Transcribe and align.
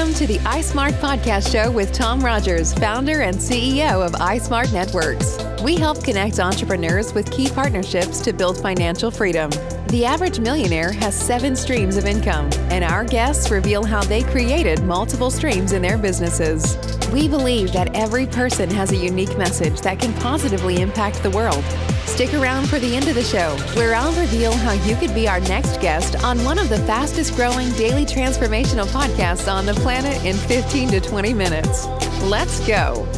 Welcome 0.00 0.14
to 0.14 0.26
the 0.26 0.38
iSmart 0.38 0.92
Podcast 0.92 1.52
Show 1.52 1.70
with 1.70 1.92
Tom 1.92 2.24
Rogers, 2.24 2.72
founder 2.72 3.20
and 3.20 3.36
CEO 3.36 4.02
of 4.02 4.12
iSmart 4.12 4.72
Networks. 4.72 5.36
We 5.62 5.76
help 5.76 6.02
connect 6.02 6.40
entrepreneurs 6.40 7.12
with 7.12 7.30
key 7.30 7.50
partnerships 7.50 8.22
to 8.22 8.32
build 8.32 8.56
financial 8.62 9.10
freedom. 9.10 9.50
The 9.88 10.06
average 10.06 10.40
millionaire 10.40 10.90
has 10.90 11.14
seven 11.14 11.54
streams 11.54 11.98
of 11.98 12.06
income, 12.06 12.48
and 12.70 12.82
our 12.82 13.04
guests 13.04 13.50
reveal 13.50 13.84
how 13.84 14.02
they 14.02 14.22
created 14.22 14.82
multiple 14.84 15.30
streams 15.30 15.72
in 15.72 15.82
their 15.82 15.98
businesses. 15.98 16.78
We 17.12 17.28
believe 17.28 17.70
that 17.74 17.94
every 17.94 18.26
person 18.26 18.70
has 18.70 18.92
a 18.92 18.96
unique 18.96 19.36
message 19.36 19.82
that 19.82 20.00
can 20.00 20.14
positively 20.14 20.80
impact 20.80 21.22
the 21.22 21.30
world. 21.30 21.62
Stick 22.10 22.34
around 22.34 22.68
for 22.68 22.78
the 22.78 22.96
end 22.96 23.08
of 23.08 23.14
the 23.14 23.22
show, 23.22 23.56
where 23.74 23.94
I'll 23.94 24.12
reveal 24.20 24.52
how 24.52 24.72
you 24.72 24.94
could 24.96 25.14
be 25.14 25.26
our 25.26 25.40
next 25.40 25.80
guest 25.80 26.22
on 26.22 26.44
one 26.44 26.58
of 26.58 26.68
the 26.68 26.76
fastest 26.80 27.34
growing 27.34 27.70
daily 27.74 28.04
transformational 28.04 28.84
podcasts 28.88 29.50
on 29.50 29.64
the 29.64 29.72
planet 29.74 30.22
in 30.22 30.36
15 30.36 30.90
to 30.90 31.00
20 31.00 31.32
minutes. 31.32 31.86
Let's 32.24 32.66
go. 32.66 33.08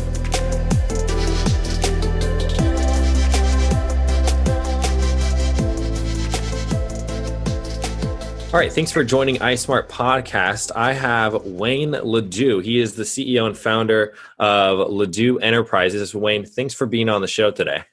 All 8.52 8.60
right, 8.60 8.72
thanks 8.72 8.92
for 8.92 9.02
joining 9.02 9.36
iSmart 9.36 9.88
Podcast. 9.88 10.70
I 10.76 10.92
have 10.92 11.46
Wayne 11.46 11.92
Ledoux. 11.92 12.60
He 12.60 12.78
is 12.78 12.94
the 12.94 13.04
CEO 13.04 13.46
and 13.46 13.58
founder 13.58 14.14
of 14.38 14.90
Ledoux 14.90 15.38
Enterprises. 15.38 16.14
Wayne, 16.14 16.44
thanks 16.44 16.74
for 16.74 16.86
being 16.86 17.08
on 17.08 17.20
the 17.22 17.26
show 17.26 17.50
today. 17.50 17.84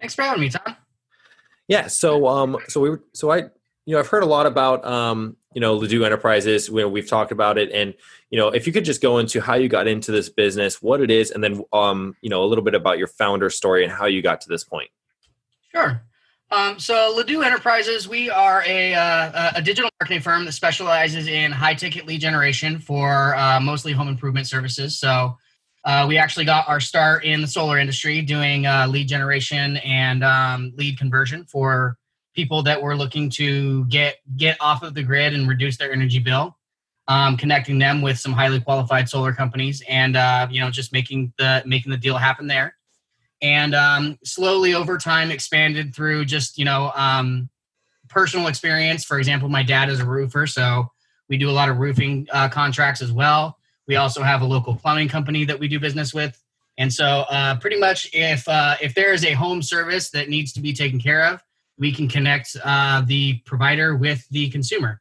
Thanks 0.00 0.14
for 0.14 0.22
having 0.22 0.40
me, 0.40 0.48
Tom. 0.48 0.76
Yeah, 1.68 1.86
so 1.86 2.26
um, 2.26 2.56
so 2.68 2.80
we 2.80 2.90
were, 2.90 3.04
so 3.12 3.30
I, 3.30 3.36
you 3.86 3.94
know, 3.94 4.00
I've 4.00 4.08
heard 4.08 4.22
a 4.22 4.26
lot 4.26 4.46
about 4.46 4.84
um, 4.84 5.36
you 5.54 5.60
know, 5.60 5.74
Ledoux 5.74 6.04
Enterprises. 6.04 6.70
We, 6.70 6.84
we've 6.84 7.08
talked 7.08 7.32
about 7.32 7.58
it, 7.58 7.70
and 7.72 7.94
you 8.30 8.38
know, 8.38 8.48
if 8.48 8.66
you 8.66 8.72
could 8.72 8.84
just 8.84 9.00
go 9.00 9.18
into 9.18 9.40
how 9.40 9.54
you 9.54 9.68
got 9.68 9.86
into 9.86 10.10
this 10.10 10.28
business, 10.28 10.82
what 10.82 11.00
it 11.00 11.10
is, 11.10 11.30
and 11.30 11.44
then 11.44 11.62
um, 11.72 12.16
you 12.22 12.30
know, 12.30 12.42
a 12.42 12.46
little 12.46 12.64
bit 12.64 12.74
about 12.74 12.98
your 12.98 13.06
founder 13.06 13.50
story 13.50 13.84
and 13.84 13.92
how 13.92 14.06
you 14.06 14.22
got 14.22 14.40
to 14.40 14.48
this 14.48 14.64
point. 14.64 14.90
Sure. 15.72 16.02
Um, 16.52 16.80
so 16.80 17.12
Ledoux 17.16 17.42
Enterprises, 17.42 18.08
we 18.08 18.28
are 18.28 18.64
a, 18.66 18.92
uh, 18.94 19.52
a 19.54 19.62
digital 19.62 19.88
marketing 20.00 20.20
firm 20.20 20.44
that 20.46 20.52
specializes 20.52 21.28
in 21.28 21.52
high 21.52 21.74
ticket 21.74 22.06
lead 22.06 22.20
generation 22.20 22.80
for 22.80 23.36
uh, 23.36 23.60
mostly 23.60 23.92
home 23.92 24.08
improvement 24.08 24.48
services. 24.48 24.98
So 24.98 25.38
uh, 25.84 26.04
we 26.08 26.18
actually 26.18 26.44
got 26.44 26.68
our 26.68 26.80
start 26.80 27.24
in 27.24 27.40
the 27.40 27.46
solar 27.46 27.78
industry 27.78 28.20
doing 28.22 28.66
uh, 28.66 28.86
lead 28.88 29.08
generation 29.08 29.78
and 29.78 30.22
um, 30.22 30.72
lead 30.76 30.98
conversion 30.98 31.44
for 31.44 31.96
people 32.34 32.62
that 32.62 32.80
were 32.80 32.96
looking 32.96 33.30
to 33.30 33.84
get 33.86 34.16
get 34.36 34.56
off 34.60 34.82
of 34.82 34.94
the 34.94 35.02
grid 35.02 35.34
and 35.34 35.48
reduce 35.48 35.76
their 35.76 35.92
energy 35.92 36.18
bill. 36.18 36.56
Um, 37.08 37.36
connecting 37.36 37.78
them 37.78 38.02
with 38.02 38.20
some 38.20 38.32
highly 38.32 38.60
qualified 38.60 39.08
solar 39.08 39.32
companies 39.32 39.82
and 39.88 40.16
uh, 40.16 40.46
you 40.48 40.60
know 40.60 40.70
just 40.70 40.92
making 40.92 41.32
the 41.38 41.62
making 41.66 41.90
the 41.90 41.98
deal 41.98 42.16
happen 42.16 42.46
there 42.46 42.76
and 43.42 43.74
um, 43.74 44.18
slowly 44.24 44.74
over 44.74 44.98
time 44.98 45.30
expanded 45.30 45.94
through 45.94 46.24
just 46.24 46.58
you 46.58 46.64
know 46.64 46.92
um, 46.94 47.48
personal 48.08 48.46
experience 48.46 49.04
for 49.04 49.18
example 49.18 49.48
my 49.48 49.62
dad 49.62 49.88
is 49.88 49.98
a 49.98 50.04
roofer 50.04 50.46
so 50.46 50.86
we 51.28 51.36
do 51.36 51.48
a 51.48 51.52
lot 51.52 51.68
of 51.68 51.78
roofing 51.78 52.28
uh, 52.32 52.48
contracts 52.48 53.02
as 53.02 53.10
well 53.12 53.58
we 53.88 53.96
also 53.96 54.22
have 54.22 54.42
a 54.42 54.44
local 54.44 54.74
plumbing 54.74 55.08
company 55.08 55.44
that 55.44 55.58
we 55.58 55.68
do 55.68 55.78
business 55.80 56.14
with 56.14 56.42
and 56.78 56.92
so 56.92 57.24
uh, 57.30 57.56
pretty 57.56 57.78
much 57.78 58.08
if 58.12 58.46
uh, 58.48 58.76
if 58.80 58.94
there 58.94 59.12
is 59.12 59.24
a 59.24 59.32
home 59.32 59.62
service 59.62 60.10
that 60.10 60.28
needs 60.28 60.52
to 60.52 60.60
be 60.60 60.72
taken 60.72 61.00
care 61.00 61.26
of 61.26 61.42
we 61.78 61.92
can 61.92 62.08
connect 62.08 62.56
uh, 62.64 63.02
the 63.06 63.38
provider 63.44 63.96
with 63.96 64.26
the 64.30 64.48
consumer 64.50 65.00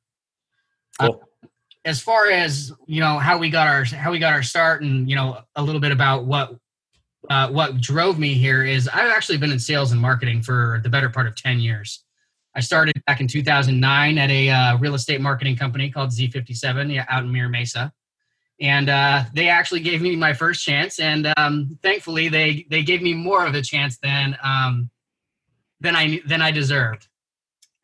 cool. 1.00 1.24
as 1.86 2.02
far 2.02 2.30
as 2.30 2.72
you 2.86 3.00
know 3.00 3.18
how 3.20 3.38
we 3.38 3.50
got 3.50 3.68
our 3.68 3.84
how 3.84 4.12
we 4.12 4.20
got 4.20 4.34
our 4.34 4.44
start 4.44 4.82
and 4.82 5.10
you 5.10 5.16
know 5.16 5.40
a 5.56 5.62
little 5.62 5.82
bit 5.82 5.92
about 5.92 6.26
what 6.26 6.56
uh, 7.30 7.50
what 7.50 7.80
drove 7.82 8.18
me 8.18 8.34
here 8.34 8.64
is 8.64 8.88
I've 8.88 9.12
actually 9.12 9.38
been 9.38 9.52
in 9.52 9.60
sales 9.60 9.92
and 9.92 10.00
marketing 10.00 10.42
for 10.42 10.80
the 10.84 10.90
better 10.90 11.10
part 11.10 11.28
of 11.28 11.36
10 11.36 11.60
years. 11.60 12.04
I 12.56 12.62
started 12.62 13.02
back 13.06 13.22
in 13.22 13.28
2009 13.28 14.18
at 14.18 14.30
a 14.30 14.50
uh, 14.50 14.78
real 14.78 14.96
estate 14.96 15.22
marketing 15.22 15.56
company 15.56 15.92
called 15.92 16.10
Z57 16.10 17.06
out 17.08 17.24
in 17.24 17.32
Mira 17.32 17.50
Mesa. 17.50 17.94
And 18.62 18.90
uh, 18.90 19.24
they 19.34 19.48
actually 19.48 19.80
gave 19.80 20.02
me 20.02 20.16
my 20.16 20.34
first 20.34 20.66
chance. 20.66 21.00
And 21.00 21.34
um, 21.38 21.78
thankfully, 21.82 22.28
they, 22.28 22.66
they 22.70 22.84
gave 22.84 23.02
me 23.02 23.14
more 23.14 23.46
of 23.46 23.56
a 23.56 23.62
chance 23.62 23.98
than, 23.98 24.38
um, 24.44 24.90
than, 25.80 25.96
I, 25.96 26.22
than 26.28 26.42
I 26.42 26.52
deserved. 26.52 27.08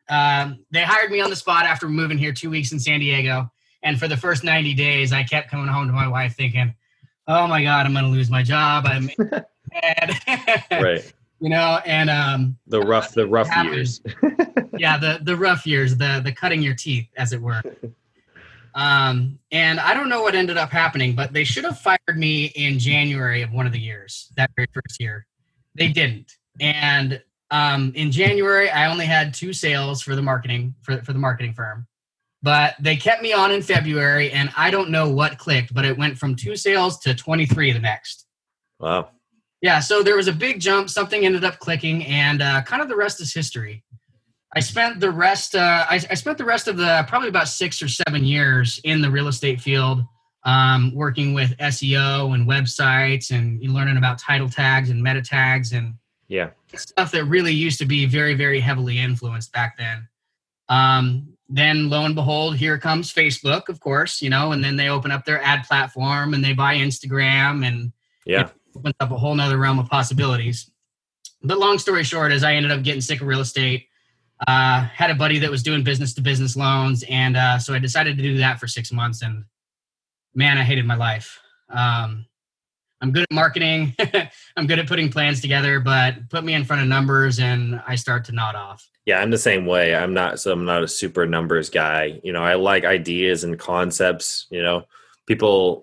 Um, 0.08 0.64
they 0.70 0.82
hired 0.82 1.10
me 1.10 1.20
on 1.20 1.30
the 1.30 1.36
spot 1.36 1.64
after 1.64 1.88
moving 1.88 2.18
here 2.18 2.32
two 2.32 2.50
weeks 2.50 2.72
in 2.72 2.78
San 2.78 3.00
Diego. 3.00 3.50
And 3.82 3.98
for 3.98 4.06
the 4.06 4.16
first 4.16 4.44
90 4.44 4.74
days, 4.74 5.12
I 5.12 5.22
kept 5.22 5.50
coming 5.50 5.68
home 5.68 5.86
to 5.86 5.92
my 5.92 6.08
wife 6.08 6.36
thinking, 6.36 6.74
oh 7.28 7.46
my 7.46 7.62
god, 7.62 7.86
I'm 7.86 7.92
going 7.92 8.04
to 8.04 8.10
lose 8.10 8.30
my 8.30 8.42
job. 8.42 8.84
I'm 8.86 9.10
right. 10.70 11.12
You 11.38 11.50
know, 11.50 11.80
and 11.84 12.08
um, 12.08 12.56
the 12.66 12.80
rough, 12.80 13.12
the 13.12 13.26
rough 13.26 13.54
years. 13.64 14.00
yeah, 14.78 14.96
the 14.96 15.18
the 15.22 15.36
rough 15.36 15.66
years, 15.66 15.96
the 15.96 16.22
the 16.24 16.32
cutting 16.32 16.62
your 16.62 16.74
teeth, 16.74 17.08
as 17.16 17.34
it 17.34 17.40
were. 17.40 17.62
Um, 18.76 19.40
and 19.50 19.80
I 19.80 19.94
don't 19.94 20.08
know 20.08 20.22
what 20.22 20.36
ended 20.36 20.56
up 20.56 20.70
happening, 20.70 21.16
but 21.16 21.32
they 21.32 21.44
should 21.44 21.64
have 21.64 21.80
fired 21.80 21.98
me 22.14 22.46
in 22.54 22.78
January 22.78 23.42
of 23.42 23.50
one 23.50 23.66
of 23.66 23.72
the 23.72 23.80
years, 23.80 24.30
that 24.36 24.50
very 24.54 24.68
first 24.72 25.00
year. 25.00 25.26
They 25.74 25.88
didn't. 25.88 26.32
And 26.60 27.20
um, 27.50 27.92
in 27.96 28.12
January, 28.12 28.70
I 28.70 28.90
only 28.90 29.06
had 29.06 29.34
two 29.34 29.52
sales 29.52 30.02
for 30.02 30.14
the 30.14 30.22
marketing 30.22 30.74
for, 30.82 31.02
for 31.02 31.12
the 31.12 31.18
marketing 31.18 31.54
firm 31.54 31.88
but 32.46 32.76
they 32.78 32.94
kept 32.94 33.22
me 33.22 33.32
on 33.32 33.50
in 33.50 33.60
February, 33.60 34.30
and 34.30 34.50
I 34.56 34.70
don't 34.70 34.90
know 34.90 35.10
what 35.10 35.36
clicked, 35.36 35.74
but 35.74 35.84
it 35.84 35.98
went 35.98 36.16
from 36.16 36.36
two 36.36 36.54
sales 36.54 36.96
to 37.00 37.12
23 37.12 37.72
the 37.72 37.80
next. 37.80 38.24
Wow. 38.78 39.10
Yeah, 39.62 39.80
so 39.80 40.04
there 40.04 40.14
was 40.14 40.28
a 40.28 40.32
big 40.32 40.60
jump. 40.60 40.88
Something 40.88 41.26
ended 41.26 41.42
up 41.42 41.58
clicking, 41.58 42.04
and 42.04 42.40
uh, 42.40 42.62
kind 42.62 42.80
of 42.80 42.88
the 42.88 42.94
rest 42.94 43.20
is 43.20 43.34
history. 43.34 43.82
I 44.56 44.60
spent 44.60 45.00
the 45.00 45.10
rest. 45.10 45.54
Uh, 45.54 45.84
I, 45.86 45.96
I, 45.96 46.14
spent 46.14 46.38
the 46.38 46.44
rest 46.46 46.66
of 46.66 46.78
the 46.78 47.04
probably 47.06 47.28
about 47.28 47.46
six 47.46 47.82
or 47.82 47.88
seven 47.88 48.24
years 48.24 48.80
in 48.84 49.02
the 49.02 49.10
real 49.10 49.28
estate 49.28 49.60
field, 49.60 50.02
um, 50.44 50.94
working 50.94 51.34
with 51.34 51.54
SEO 51.58 52.34
and 52.34 52.48
websites, 52.48 53.30
and 53.30 53.60
learning 53.62 53.98
about 53.98 54.18
title 54.18 54.48
tags 54.48 54.88
and 54.88 55.02
meta 55.02 55.20
tags, 55.20 55.72
and 55.74 55.92
yeah, 56.28 56.50
stuff 56.74 57.12
that 57.12 57.26
really 57.26 57.52
used 57.52 57.78
to 57.80 57.84
be 57.84 58.06
very, 58.06 58.32
very 58.32 58.58
heavily 58.58 58.98
influenced 58.98 59.52
back 59.52 59.76
then. 59.76 60.08
Um, 60.70 61.34
then 61.50 61.90
lo 61.90 62.06
and 62.06 62.14
behold, 62.14 62.56
here 62.56 62.78
comes 62.78 63.12
Facebook, 63.12 63.68
of 63.68 63.78
course, 63.80 64.22
you 64.22 64.30
know, 64.30 64.52
and 64.52 64.64
then 64.64 64.76
they 64.76 64.88
open 64.88 65.10
up 65.10 65.26
their 65.26 65.42
ad 65.42 65.64
platform 65.64 66.32
and 66.32 66.42
they 66.42 66.54
buy 66.54 66.76
Instagram 66.76 67.62
and 67.62 67.92
yeah, 68.24 68.48
opens 68.74 68.94
up 69.00 69.10
a 69.10 69.18
whole 69.18 69.34
nother 69.34 69.58
realm 69.58 69.78
of 69.78 69.90
possibilities. 69.90 70.70
But 71.42 71.58
long 71.58 71.78
story 71.78 72.04
short, 72.04 72.32
is 72.32 72.42
I 72.42 72.54
ended 72.54 72.72
up 72.72 72.82
getting 72.82 73.02
sick 73.02 73.20
of 73.20 73.26
real 73.26 73.40
estate. 73.40 73.88
Uh, 74.46 74.82
had 74.82 75.10
a 75.10 75.14
buddy 75.14 75.38
that 75.38 75.50
was 75.50 75.62
doing 75.62 75.82
business 75.82 76.12
to 76.14 76.20
business 76.20 76.56
loans, 76.56 77.04
and 77.08 77.36
uh, 77.36 77.58
so 77.58 77.72
I 77.72 77.78
decided 77.78 78.16
to 78.16 78.22
do 78.22 78.36
that 78.38 78.60
for 78.60 78.66
six 78.66 78.92
months. 78.92 79.22
And 79.22 79.44
man, 80.34 80.58
I 80.58 80.62
hated 80.62 80.84
my 80.84 80.96
life. 80.96 81.40
Um, 81.70 82.26
I'm 83.00 83.12
good 83.12 83.22
at 83.22 83.34
marketing. 83.34 83.94
I'm 84.56 84.66
good 84.66 84.78
at 84.78 84.86
putting 84.86 85.10
plans 85.10 85.40
together, 85.40 85.80
but 85.80 86.28
put 86.30 86.44
me 86.44 86.54
in 86.54 86.64
front 86.64 86.82
of 86.82 86.88
numbers 86.88 87.38
and 87.38 87.80
I 87.86 87.94
start 87.94 88.24
to 88.26 88.32
nod 88.32 88.54
off. 88.54 88.88
Yeah, 89.04 89.20
I'm 89.20 89.30
the 89.30 89.38
same 89.38 89.66
way. 89.66 89.94
I'm 89.94 90.14
not 90.14 90.40
so 90.40 90.52
I'm 90.52 90.64
not 90.64 90.82
a 90.82 90.88
super 90.88 91.26
numbers 91.26 91.70
guy. 91.70 92.20
You 92.24 92.32
know, 92.32 92.42
I 92.42 92.54
like 92.54 92.84
ideas 92.84 93.44
and 93.44 93.58
concepts, 93.58 94.46
you 94.50 94.62
know. 94.62 94.84
People 95.26 95.82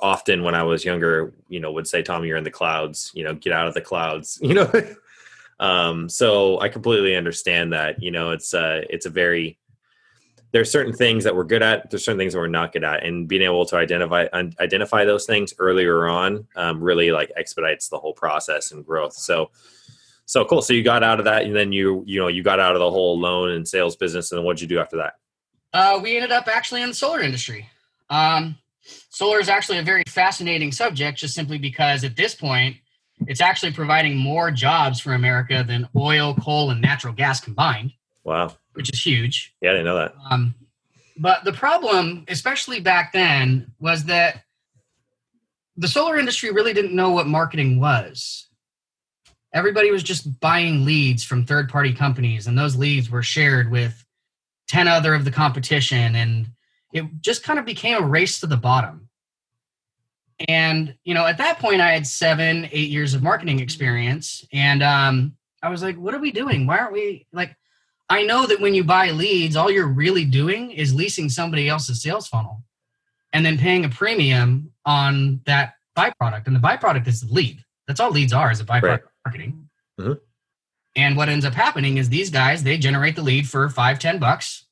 often 0.00 0.42
when 0.42 0.54
I 0.54 0.62
was 0.62 0.84
younger, 0.84 1.32
you 1.48 1.60
know, 1.60 1.70
would 1.72 1.86
say, 1.86 2.02
Tom, 2.02 2.24
you're 2.24 2.36
in 2.36 2.44
the 2.44 2.50
clouds, 2.50 3.10
you 3.14 3.24
know, 3.24 3.34
get 3.34 3.52
out 3.52 3.68
of 3.68 3.74
the 3.74 3.80
clouds, 3.80 4.38
you 4.42 4.54
know. 4.54 4.70
Um, 5.60 6.08
so 6.08 6.60
I 6.60 6.68
completely 6.68 7.16
understand 7.16 7.72
that, 7.72 8.02
you 8.02 8.10
know, 8.10 8.30
it's 8.32 8.54
uh 8.54 8.82
it's 8.90 9.06
a 9.06 9.10
very 9.10 9.58
there 10.52 10.60
are 10.60 10.64
certain 10.64 10.92
things 10.92 11.24
that 11.24 11.34
we're 11.34 11.42
good 11.42 11.62
at 11.62 11.90
there's 11.90 12.04
certain 12.04 12.18
things 12.18 12.32
that 12.32 12.38
we're 12.38 12.46
not 12.46 12.72
good 12.72 12.84
at 12.84 13.04
and 13.04 13.26
being 13.26 13.42
able 13.42 13.66
to 13.66 13.76
identify 13.76 14.26
identify 14.60 15.04
those 15.04 15.26
things 15.26 15.52
earlier 15.58 16.06
on 16.06 16.46
um, 16.54 16.80
really 16.80 17.10
like 17.10 17.32
expedites 17.36 17.88
the 17.88 17.98
whole 17.98 18.12
process 18.12 18.70
and 18.70 18.86
growth. 18.86 19.14
So 19.14 19.50
so 20.26 20.44
cool. 20.44 20.62
So 20.62 20.72
you 20.72 20.82
got 20.82 21.02
out 21.02 21.18
of 21.18 21.26
that 21.26 21.42
and 21.42 21.54
then 21.54 21.72
you 21.72 22.02
you 22.06 22.20
know 22.20 22.28
you 22.28 22.42
got 22.42 22.60
out 22.60 22.74
of 22.74 22.80
the 22.80 22.90
whole 22.90 23.18
loan 23.18 23.50
and 23.50 23.66
sales 23.66 23.96
business 23.96 24.32
and 24.32 24.44
what'd 24.44 24.60
you 24.60 24.68
do 24.68 24.78
after 24.78 24.96
that? 24.98 25.14
Uh, 25.72 25.98
we 26.00 26.16
ended 26.16 26.30
up 26.30 26.46
actually 26.46 26.82
in 26.82 26.88
the 26.88 26.94
solar 26.94 27.20
industry. 27.20 27.68
Um, 28.08 28.56
solar 29.10 29.40
is 29.40 29.48
actually 29.48 29.78
a 29.78 29.82
very 29.82 30.04
fascinating 30.06 30.70
subject 30.70 31.18
just 31.18 31.34
simply 31.34 31.58
because 31.58 32.04
at 32.04 32.16
this 32.16 32.34
point 32.34 32.76
it's 33.26 33.40
actually 33.40 33.72
providing 33.72 34.16
more 34.16 34.50
jobs 34.50 35.00
for 35.00 35.12
america 35.12 35.64
than 35.66 35.88
oil 35.96 36.34
coal 36.34 36.70
and 36.70 36.80
natural 36.80 37.12
gas 37.12 37.40
combined 37.40 37.92
wow 38.24 38.52
which 38.74 38.92
is 38.92 39.04
huge. 39.04 39.54
Yeah, 39.60 39.70
I 39.70 39.72
didn't 39.72 39.86
know 39.86 39.96
that. 39.96 40.14
Um, 40.30 40.54
but 41.16 41.44
the 41.44 41.52
problem, 41.52 42.24
especially 42.28 42.80
back 42.80 43.12
then, 43.12 43.72
was 43.78 44.04
that 44.04 44.42
the 45.76 45.88
solar 45.88 46.18
industry 46.18 46.50
really 46.50 46.74
didn't 46.74 46.94
know 46.94 47.10
what 47.10 47.26
marketing 47.26 47.80
was. 47.80 48.48
Everybody 49.52 49.90
was 49.90 50.02
just 50.02 50.40
buying 50.40 50.84
leads 50.84 51.22
from 51.22 51.44
third 51.44 51.68
party 51.68 51.92
companies, 51.92 52.46
and 52.46 52.58
those 52.58 52.76
leads 52.76 53.10
were 53.10 53.22
shared 53.22 53.70
with 53.70 54.04
10 54.68 54.88
other 54.88 55.14
of 55.14 55.24
the 55.24 55.30
competition. 55.30 56.16
And 56.16 56.48
it 56.92 57.04
just 57.20 57.44
kind 57.44 57.58
of 57.58 57.64
became 57.64 58.02
a 58.02 58.06
race 58.06 58.40
to 58.40 58.48
the 58.48 58.56
bottom. 58.56 59.03
And 60.48 60.94
you 61.04 61.14
know, 61.14 61.26
at 61.26 61.38
that 61.38 61.58
point, 61.58 61.80
I 61.80 61.92
had 61.92 62.06
seven, 62.06 62.68
eight 62.72 62.90
years 62.90 63.14
of 63.14 63.22
marketing 63.22 63.60
experience, 63.60 64.44
and 64.52 64.82
um, 64.82 65.36
I 65.62 65.68
was 65.68 65.82
like, 65.82 65.96
"What 65.96 66.14
are 66.14 66.18
we 66.18 66.32
doing? 66.32 66.66
Why 66.66 66.78
aren't 66.78 66.92
we 66.92 67.26
like?" 67.32 67.56
I 68.08 68.22
know 68.24 68.46
that 68.46 68.60
when 68.60 68.74
you 68.74 68.84
buy 68.84 69.10
leads, 69.10 69.56
all 69.56 69.70
you're 69.70 69.86
really 69.86 70.24
doing 70.24 70.72
is 70.72 70.92
leasing 70.92 71.28
somebody 71.28 71.68
else's 71.68 72.02
sales 72.02 72.26
funnel, 72.26 72.64
and 73.32 73.46
then 73.46 73.58
paying 73.58 73.84
a 73.84 73.88
premium 73.88 74.72
on 74.84 75.40
that 75.46 75.74
byproduct. 75.96 76.46
And 76.46 76.56
the 76.56 76.60
byproduct 76.60 77.06
is 77.06 77.20
the 77.20 77.32
lead. 77.32 77.64
That's 77.86 78.00
all 78.00 78.10
leads 78.10 78.32
are 78.32 78.50
is 78.50 78.60
a 78.60 78.64
byproduct 78.64 78.82
right. 78.82 79.02
of 79.02 79.10
marketing. 79.24 79.68
Mm-hmm. 80.00 80.12
And 80.96 81.16
what 81.16 81.28
ends 81.28 81.44
up 81.44 81.54
happening 81.54 81.98
is 81.98 82.08
these 82.08 82.30
guys 82.30 82.62
they 82.62 82.76
generate 82.76 83.14
the 83.14 83.22
lead 83.22 83.48
for 83.48 83.68
five, 83.68 84.00
ten 84.00 84.18
bucks, 84.18 84.66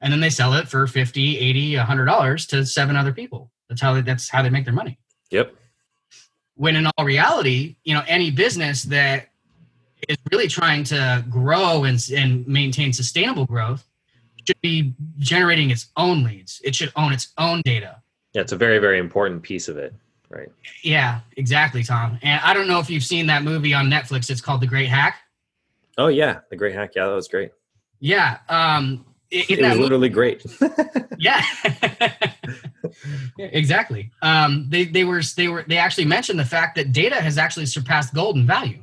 and 0.00 0.12
then 0.12 0.20
they 0.20 0.30
sell 0.30 0.54
it 0.54 0.68
for 0.68 0.86
50, 0.86 1.38
80, 1.38 1.76
100 1.76 2.04
dollars 2.04 2.46
to 2.46 2.64
seven 2.64 2.96
other 2.96 3.12
people. 3.12 3.50
That's 3.68 3.80
how 3.80 3.94
they, 3.94 4.02
that's 4.02 4.28
how 4.28 4.42
they 4.42 4.50
make 4.50 4.64
their 4.64 4.74
money. 4.74 4.98
Yep. 5.30 5.54
When 6.54 6.76
in 6.76 6.86
all 6.86 7.04
reality, 7.04 7.76
you 7.84 7.94
know, 7.94 8.02
any 8.06 8.30
business 8.30 8.82
that 8.84 9.28
is 10.08 10.16
really 10.32 10.48
trying 10.48 10.84
to 10.84 11.24
grow 11.28 11.84
and, 11.84 11.98
and 12.14 12.46
maintain 12.46 12.92
sustainable 12.92 13.46
growth 13.46 13.84
should 14.46 14.60
be 14.60 14.94
generating 15.18 15.70
its 15.70 15.88
own 15.96 16.24
leads. 16.24 16.60
It 16.64 16.74
should 16.74 16.92
own 16.96 17.12
its 17.12 17.32
own 17.38 17.62
data. 17.64 18.02
Yeah, 18.32 18.42
it's 18.42 18.52
a 18.52 18.56
very, 18.56 18.78
very 18.78 18.98
important 18.98 19.42
piece 19.42 19.68
of 19.68 19.76
it. 19.76 19.94
Right. 20.30 20.48
Yeah, 20.82 21.20
exactly, 21.36 21.82
Tom. 21.82 22.18
And 22.22 22.40
I 22.44 22.52
don't 22.52 22.68
know 22.68 22.80
if 22.80 22.90
you've 22.90 23.04
seen 23.04 23.26
that 23.26 23.42
movie 23.44 23.72
on 23.72 23.86
Netflix. 23.86 24.28
It's 24.30 24.40
called 24.40 24.60
The 24.60 24.66
Great 24.66 24.88
Hack. 24.88 25.16
Oh 25.96 26.08
yeah, 26.08 26.40
The 26.50 26.56
Great 26.56 26.74
Hack. 26.74 26.92
Yeah, 26.94 27.06
that 27.06 27.14
was 27.14 27.28
great. 27.28 27.50
Yeah. 28.00 28.38
Um, 28.48 29.04
it, 29.30 29.50
it 29.50 29.60
was 29.60 29.70
movie, 29.70 29.82
literally 29.82 30.08
great. 30.08 30.44
yeah. 31.18 31.42
exactly. 33.38 34.10
Um, 34.22 34.66
they 34.68 34.84
they 34.84 35.04
were 35.04 35.22
they 35.36 35.48
were 35.48 35.64
they 35.68 35.76
actually 35.76 36.06
mentioned 36.06 36.38
the 36.38 36.44
fact 36.44 36.76
that 36.76 36.92
data 36.92 37.16
has 37.16 37.36
actually 37.36 37.66
surpassed 37.66 38.14
gold 38.14 38.36
in 38.36 38.46
value. 38.46 38.82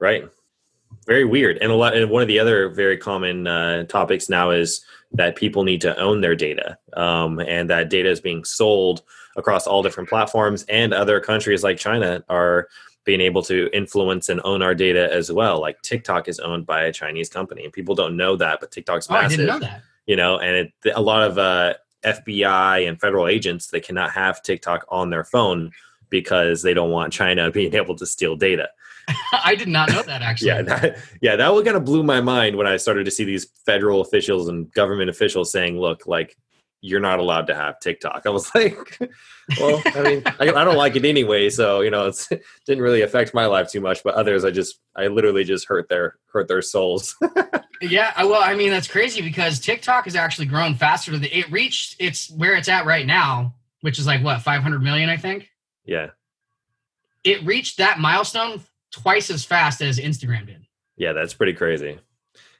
Right. 0.00 0.28
Very 1.06 1.24
weird. 1.24 1.58
And 1.58 1.70
a 1.70 1.74
lot. 1.74 1.96
And 1.96 2.10
one 2.10 2.22
of 2.22 2.28
the 2.28 2.38
other 2.38 2.68
very 2.68 2.96
common 2.96 3.46
uh, 3.46 3.84
topics 3.84 4.28
now 4.28 4.50
is 4.50 4.84
that 5.12 5.36
people 5.36 5.64
need 5.64 5.80
to 5.82 5.96
own 5.98 6.20
their 6.20 6.34
data, 6.34 6.76
um, 6.94 7.38
and 7.40 7.70
that 7.70 7.88
data 7.88 8.10
is 8.10 8.20
being 8.20 8.44
sold 8.44 9.02
across 9.36 9.66
all 9.66 9.82
different 9.82 10.08
platforms. 10.08 10.64
And 10.68 10.92
other 10.92 11.20
countries 11.20 11.62
like 11.62 11.78
China 11.78 12.24
are 12.28 12.68
being 13.08 13.22
able 13.22 13.42
to 13.42 13.70
influence 13.72 14.28
and 14.28 14.38
own 14.44 14.60
our 14.60 14.74
data 14.74 15.10
as 15.10 15.32
well. 15.32 15.62
Like 15.62 15.80
TikTok 15.80 16.28
is 16.28 16.38
owned 16.40 16.66
by 16.66 16.82
a 16.82 16.92
Chinese 16.92 17.30
company, 17.30 17.64
and 17.64 17.72
people 17.72 17.94
don't 17.94 18.18
know 18.18 18.36
that, 18.36 18.60
but 18.60 18.70
TikTok's 18.70 19.08
massive. 19.08 19.22
Oh, 19.22 19.24
I 19.24 19.28
didn't 19.28 19.46
know 19.46 19.58
that. 19.60 19.82
You 20.04 20.16
know, 20.16 20.38
and 20.38 20.54
it, 20.54 20.72
a 20.94 21.00
lot 21.00 21.22
of 21.22 21.38
uh, 21.38 21.72
FBI 22.04 22.86
and 22.86 23.00
federal 23.00 23.26
agents 23.26 23.68
they 23.68 23.80
cannot 23.80 24.10
have 24.10 24.42
TikTok 24.42 24.84
on 24.90 25.08
their 25.08 25.24
phone 25.24 25.70
because 26.10 26.60
they 26.60 26.74
don't 26.74 26.90
want 26.90 27.10
China 27.10 27.50
being 27.58 27.74
able 27.74 27.96
to 27.96 28.04
steal 28.04 28.36
data. 28.36 28.68
I 29.32 29.54
did 29.54 29.68
not 29.68 29.90
know 29.90 30.02
that 30.02 30.20
actually. 30.30 30.48
yeah, 30.48 30.60
that, 30.60 30.98
yeah, 31.22 31.36
that 31.36 31.50
one 31.50 31.64
kind 31.64 31.78
of 31.78 31.86
blew 31.86 32.02
my 32.02 32.20
mind 32.20 32.56
when 32.56 32.66
I 32.66 32.76
started 32.76 33.06
to 33.06 33.10
see 33.10 33.24
these 33.24 33.46
federal 33.64 34.02
officials 34.02 34.48
and 34.48 34.70
government 34.74 35.08
officials 35.08 35.50
saying, 35.50 35.80
"Look, 35.80 36.06
like 36.06 36.36
you're 36.80 37.00
not 37.00 37.18
allowed 37.18 37.46
to 37.48 37.54
have 37.54 37.80
TikTok." 37.80 38.22
I 38.26 38.30
was 38.30 38.52
like, 38.54 38.98
"Well, 39.60 39.82
I 39.86 40.00
mean, 40.02 40.22
I, 40.26 40.50
I 40.50 40.64
don't 40.64 40.76
like 40.76 40.96
it 40.96 41.04
anyway, 41.04 41.50
so 41.50 41.80
you 41.80 41.90
know, 41.90 42.06
it 42.06 42.42
didn't 42.66 42.82
really 42.82 43.02
affect 43.02 43.34
my 43.34 43.46
life 43.46 43.70
too 43.70 43.80
much, 43.80 44.02
but 44.02 44.14
others, 44.14 44.44
I 44.44 44.50
just, 44.50 44.80
I 44.96 45.06
literally 45.06 45.44
just 45.44 45.66
hurt 45.66 45.88
their 45.88 46.16
hurt 46.32 46.48
their 46.48 46.62
souls." 46.62 47.16
yeah, 47.82 48.12
well, 48.24 48.42
I 48.42 48.54
mean, 48.54 48.70
that's 48.70 48.88
crazy 48.88 49.22
because 49.22 49.60
TikTok 49.60 50.04
has 50.04 50.16
actually 50.16 50.46
grown 50.46 50.74
faster. 50.74 51.12
Than 51.12 51.24
it 51.24 51.50
reached 51.50 51.96
its 52.00 52.30
where 52.30 52.54
it's 52.54 52.68
at 52.68 52.86
right 52.86 53.06
now, 53.06 53.54
which 53.80 53.98
is 53.98 54.06
like 54.06 54.22
what 54.22 54.42
500 54.42 54.82
million, 54.82 55.08
I 55.08 55.16
think. 55.16 55.50
Yeah. 55.84 56.08
It 57.24 57.44
reached 57.44 57.78
that 57.78 57.98
milestone 57.98 58.62
twice 58.92 59.30
as 59.30 59.44
fast 59.44 59.82
as 59.82 59.98
Instagram 59.98 60.46
did. 60.46 60.66
Yeah, 60.96 61.12
that's 61.12 61.34
pretty 61.34 61.54
crazy. 61.54 61.98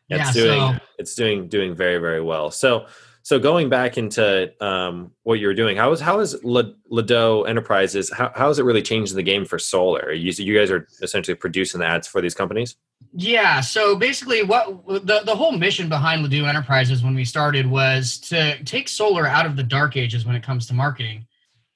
Yeah, 0.08 0.22
it's 0.22 0.32
doing 0.32 0.58
so, 0.58 0.78
it's 0.98 1.14
doing 1.14 1.48
doing 1.48 1.74
very 1.74 1.98
very 1.98 2.22
well. 2.22 2.50
So 2.50 2.86
so 3.28 3.38
going 3.38 3.68
back 3.68 3.98
into 3.98 4.50
um, 4.64 5.12
what 5.22 5.38
you're 5.38 5.52
doing, 5.52 5.76
how 5.76 5.92
is 5.92 6.00
how 6.00 6.20
is 6.20 6.42
Ledoux 6.42 7.44
Enterprises? 7.44 8.10
How 8.10 8.32
how 8.34 8.48
has 8.48 8.58
it 8.58 8.64
really 8.64 8.80
changed 8.80 9.14
the 9.14 9.22
game 9.22 9.44
for 9.44 9.58
solar? 9.58 10.12
You 10.12 10.32
you 10.42 10.58
guys 10.58 10.70
are 10.70 10.88
essentially 11.02 11.34
producing 11.34 11.80
the 11.80 11.86
ads 11.86 12.08
for 12.08 12.22
these 12.22 12.34
companies. 12.34 12.76
Yeah. 13.12 13.60
So 13.60 13.96
basically, 13.96 14.44
what 14.44 14.86
the 14.86 15.20
the 15.26 15.36
whole 15.36 15.52
mission 15.52 15.90
behind 15.90 16.22
Ledoux 16.22 16.46
Enterprises 16.46 17.02
when 17.02 17.14
we 17.14 17.26
started 17.26 17.66
was 17.66 18.18
to 18.30 18.64
take 18.64 18.88
solar 18.88 19.26
out 19.26 19.44
of 19.44 19.56
the 19.56 19.62
dark 19.62 19.98
ages 19.98 20.24
when 20.24 20.34
it 20.34 20.42
comes 20.42 20.66
to 20.68 20.72
marketing, 20.72 21.26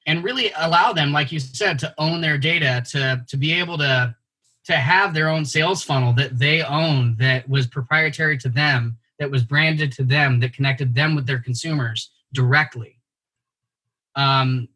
and 0.07 0.25
really 0.25 0.53
allow 0.57 0.95
them, 0.95 1.13
like 1.13 1.33
you 1.33 1.39
said, 1.39 1.79
to 1.81 1.93
own 1.99 2.23
their 2.23 2.39
data, 2.39 2.83
to 2.93 3.23
to 3.29 3.37
be 3.37 3.53
able 3.53 3.77
to 3.77 4.17
to 4.65 4.73
have 4.73 5.13
their 5.13 5.29
own 5.29 5.45
sales 5.45 5.83
funnel 5.83 6.15
that 6.15 6.39
they 6.39 6.63
own 6.63 7.15
that 7.17 7.47
was 7.47 7.67
proprietary 7.67 8.39
to 8.39 8.49
them 8.49 8.97
that 9.19 9.31
was 9.31 9.43
branded 9.43 9.93
to 9.93 10.05
them 10.05 10.41
that 10.41 10.53
connected 10.53 10.95
them 10.95 11.15
with 11.15 11.27
their 11.27 11.39
consumers 11.39 12.11
directly. 12.33 12.99
Um 14.17 14.69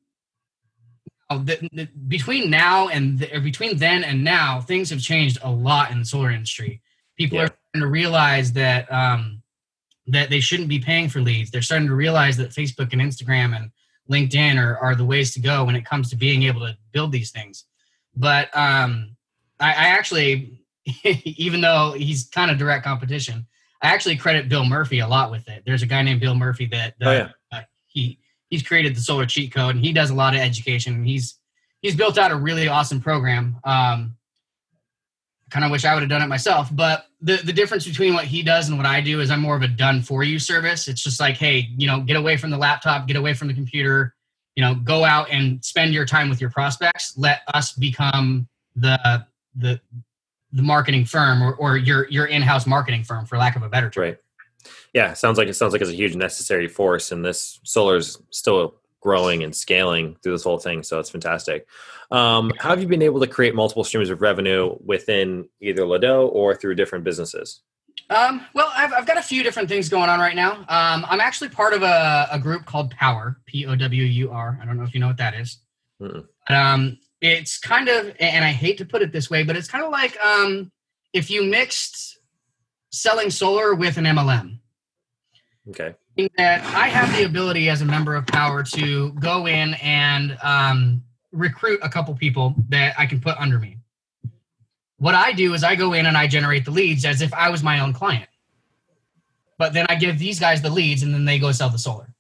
the, 1.29 1.69
the, 1.73 1.89
between 2.07 2.51
now 2.51 2.89
and 2.89 3.19
the, 3.19 3.41
between 3.41 3.77
then 3.79 4.05
and 4.05 4.23
now 4.23 4.61
things 4.61 4.91
have 4.91 5.01
changed 5.01 5.39
a 5.43 5.51
lot 5.51 5.91
in 5.91 5.99
the 5.99 6.05
solar 6.05 6.31
industry. 6.31 6.81
People 7.17 7.39
yeah. 7.39 7.45
are 7.45 7.47
starting 7.47 7.81
to 7.81 7.89
realize 7.89 8.53
that 8.53 8.91
um 8.93 9.43
that 10.09 10.31
they 10.31 10.39
shouldn't 10.39 10.69
be 10.69 10.79
paying 10.79 11.09
for 11.09 11.21
leads. 11.21 11.51
They're 11.51 11.63
starting 11.63 11.89
to 11.89 11.95
realize 11.95 12.37
that 12.37 12.51
facebook 12.51 12.93
and 12.93 13.03
instagram 13.03 13.57
and 13.57 13.71
linkedin 14.09 14.57
are, 14.57 14.79
are 14.79 14.95
the 14.95 15.05
ways 15.05 15.35
to 15.35 15.41
go 15.41 15.65
when 15.65 15.75
it 15.75 15.85
comes 15.85 16.11
to 16.11 16.17
being 16.17 16.45
able 16.45 16.61
to 16.61 16.77
build 16.93 17.11
these 17.11 17.31
things. 17.31 17.65
But 18.15 18.57
um 18.57 19.17
I, 19.59 19.71
I 19.71 19.87
actually, 19.89 20.63
even 21.05 21.61
though 21.61 21.95
he's 21.97 22.29
kind 22.29 22.51
of 22.51 22.59
direct 22.59 22.85
competition, 22.85 23.47
I 23.87 23.91
actually 23.91 24.17
credit 24.17 24.49
Bill 24.49 24.65
Murphy 24.65 24.99
a 24.99 25.07
lot 25.07 25.31
with 25.31 25.49
it. 25.49 25.63
There's 25.65 25.83
a 25.83 25.87
guy 25.87 26.03
named 26.03 26.21
Bill 26.21 26.35
Murphy 26.35 26.67
that 26.67 26.95
uh, 27.01 27.09
oh, 27.09 27.13
yeah. 27.13 27.29
uh, 27.53 27.61
he 27.87 28.19
he's 28.51 28.65
created 28.65 28.97
the 28.97 29.01
solar 29.01 29.27
cheat 29.27 29.55
code 29.55 29.77
and 29.77 29.85
he 29.85 29.93
does 29.93 30.11
a 30.11 30.15
lot 30.15 30.35
of 30.35 30.41
education. 30.41 31.05
He's 31.05 31.39
he's 31.83 31.95
built 31.95 32.19
out 32.19 32.33
a 32.33 32.37
really 32.37 32.67
awesome 32.67 33.01
program. 33.01 33.61
Um, 33.63 34.17
kind 35.51 35.65
of 35.65 35.71
wish 35.71 35.85
I 35.85 35.95
would 35.95 36.03
have 36.03 36.11
done 36.11 36.21
it 36.21 36.27
myself, 36.27 36.69
but 36.73 37.07
the 37.21 37.37
the 37.37 37.53
difference 37.53 37.87
between 37.87 38.13
what 38.13 38.25
he 38.25 38.43
does 38.43 38.69
and 38.69 38.77
what 38.77 38.87
I 38.87 39.01
do 39.01 39.21
is 39.21 39.31
I'm 39.31 39.41
more 39.41 39.55
of 39.55 39.63
a 39.63 39.69
done 39.69 40.03
for 40.03 40.25
you 40.25 40.41
service. 40.41 40.89
It's 40.89 41.05
just 41.05 41.21
like, 41.21 41.37
hey, 41.37 41.69
you 41.77 41.87
know, 41.87 42.01
get 42.01 42.17
away 42.17 42.37
from 42.37 42.51
the 42.51 42.59
laptop, 42.59 43.07
get 43.07 43.17
away 43.17 43.35
from 43.35 43.47
the 43.47 43.55
computer, 43.55 44.17
you 44.57 44.65
know, 44.65 44.75
go 44.75 45.05
out 45.05 45.31
and 45.31 45.65
spend 45.65 45.95
your 45.95 46.07
time 46.07 46.29
with 46.29 46.41
your 46.41 46.51
prospects. 46.51 47.17
Let 47.17 47.43
us 47.55 47.71
become 47.71 48.49
the 48.75 49.25
the 49.55 49.81
the 50.53 50.63
marketing 50.63 51.05
firm 51.05 51.43
or, 51.43 51.55
or 51.55 51.77
your 51.77 52.09
your 52.09 52.27
in-house 52.27 52.67
marketing 52.67 53.05
firm 53.05 53.27
for 53.27 53.39
lack 53.39 53.57
of 53.57 53.63
a 53.63 53.69
better 53.69 53.91
term. 53.91 54.05
Right. 54.05 54.19
Yeah, 54.95 55.13
sounds 55.13 55.39
like 55.39 55.49
it 55.49 55.55
sounds 55.55 55.73
like 55.73 55.83
it's 55.83 55.91
a 55.91 55.95
huge 55.95 56.17
necessary 56.17 56.69
force 56.69 57.13
and 57.13 57.25
this 57.25 57.61
solar's 57.63 58.19
still 58.31 58.77
growing 59.01 59.45
and 59.45 59.55
scaling 59.55 60.17
through 60.23 60.33
this 60.33 60.43
whole 60.43 60.59
thing. 60.59 60.83
So 60.83 60.99
it's 60.99 61.11
fantastic. 61.11 61.69
Um, 62.11 62.53
how 62.59 62.71
have 62.71 62.81
you 62.81 62.89
been 62.89 63.03
able 63.03 63.21
to 63.21 63.27
create 63.27 63.55
multiple 63.55 63.85
streams 63.85 64.11
of 64.11 64.21
revenue 64.21 64.77
within 64.85 65.49
either 65.61 65.87
Ledoux 65.87 66.27
or 66.27 66.55
through 66.55 66.75
different 66.75 67.05
businesses? 67.05 67.61
Um, 68.11 68.45
well, 68.55 68.71
I've, 68.75 68.93
I've 68.93 69.07
got 69.07 69.17
a 69.17 69.23
few 69.23 69.43
different 69.43 69.69
things 69.69 69.89
going 69.89 70.09
on 70.09 70.21
right 70.21 70.37
now. 70.37 70.59
Um, 70.69 71.05
I'm 71.09 71.21
actually 71.21 71.51
part 71.51 71.73
of 71.73 71.83
a, 71.83 72.29
a 72.31 72.39
group 72.39 72.65
called 72.65 72.95
Powur, 72.95 73.37
P 73.47 73.67
O 73.67 73.75
W 73.75 74.03
U 74.03 74.31
R. 74.31 74.59
I 74.61 74.65
don't 74.65 74.77
know 74.77 74.85
if 74.85 74.95
you 74.95 75.01
know 75.01 75.09
what 75.09 75.17
that 75.19 75.35
is. 75.35 75.59
Um, 76.49 76.99
it's 77.21 77.59
kind 77.59 77.89
of 77.89 78.15
and 78.21 78.45
i 78.45 78.51
hate 78.51 78.79
to 78.79 78.85
put 78.85 79.03
it 79.03 79.13
this 79.13 79.31
way 79.31 79.43
but 79.43 79.57
it's 79.57 79.69
kind 79.69 79.85
of 79.85 79.91
like 79.91 80.19
um, 80.21 80.71
if 81.13 81.31
you 81.31 81.45
mixed 81.45 82.19
selling 82.91 83.31
solar 83.31 83.75
with 83.75 83.97
an 83.97 84.05
mlm 84.05 84.59
okay. 85.69 85.95
That 86.39 86.65
i 86.75 86.89
have 86.89 87.15
the 87.17 87.25
ability 87.25 87.69
as 87.69 87.83
a 87.83 87.85
member 87.85 88.15
of 88.15 88.27
Powur 88.27 88.69
to 88.73 89.13
go 89.13 89.47
in 89.47 89.75
and 89.75 90.37
um, 90.43 91.03
recruit 91.33 91.81
a 91.83 91.89
couple 91.89 92.15
people 92.15 92.55
that 92.69 92.95
i 92.99 93.07
can 93.07 93.21
put 93.21 93.37
under 93.39 93.59
me. 93.59 93.79
What 94.99 95.15
i 95.15 95.33
do 95.33 95.55
is 95.55 95.65
i 95.65 95.75
go 95.75 95.93
in 95.93 96.07
and 96.07 96.17
i 96.17 96.27
generate 96.27 96.65
the 96.65 96.71
leads 96.71 97.05
as 97.05 97.21
if 97.21 97.33
i 97.35 97.51
was 97.51 97.63
my 97.63 97.81
own 97.81 97.93
client. 97.93 98.29
But 99.59 99.73
then 99.73 99.87
i 99.89 99.95
give 99.95 100.19
these 100.19 100.41
guys 100.41 100.63
the 100.63 100.71
leads 100.71 101.03
and 101.03 101.13
then 101.13 101.25
they 101.25 101.39
go 101.39 101.53
sell 101.53 101.71
the 101.71 101.79
solar. 101.79 102.15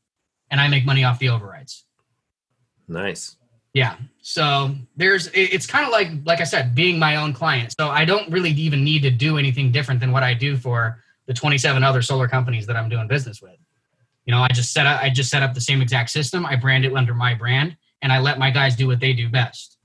And 0.50 0.60
i 0.60 0.68
make 0.68 0.84
money 0.84 1.04
off 1.04 1.18
the 1.18 1.30
overrides. 1.30 1.84
Nice 2.88 3.35
yeah. 3.76 3.97
So 4.23 4.75
there's 4.97 5.28
it's 5.35 5.66
kind 5.66 5.85
of 5.85 5.92
like 5.92 6.09
like 6.25 6.40
I 6.40 6.45
said, 6.45 6.75
being 6.75 6.99
my 6.99 7.16
own 7.16 7.35
client. 7.35 7.75
So 7.78 7.88
I 7.90 8.06
don't 8.06 8.26
really 8.33 8.49
even 8.52 8.83
need 8.83 9.02
to 9.02 9.11
do 9.11 9.37
anything 9.37 9.71
different 9.71 10.00
than 10.00 10.12
what 10.12 10.23
I 10.23 10.33
do 10.33 10.56
for 10.56 11.02
the 11.26 11.35
27 11.35 11.85
other 11.85 12.00
solar 12.00 12.26
companies 12.26 12.66
that 12.68 12.76
I'm 12.76 12.88
doing 12.88 13.06
business 13.06 13.42
with. 13.42 13.59
You 14.25 14.33
know, 14.33 14.40
I 14.40 14.49
just 14.49 14.73
set 14.73 14.87
up 14.87 15.02
I 15.02 15.11
just 15.11 15.28
set 15.28 15.42
up 15.42 15.52
the 15.52 15.61
same 15.61 15.83
exact 15.83 16.09
system. 16.09 16.47
I 16.47 16.56
brand 16.56 16.87
it 16.87 16.95
under 16.95 17.12
my 17.12 17.35
brand 17.35 17.76
and 18.00 18.11
I 18.11 18.18
let 18.18 18.38
my 18.38 18.50
guys 18.50 18.76
do 18.76 18.87
what 18.87 18.99
they 18.99 19.12
do 19.12 19.28
best. 19.28 19.76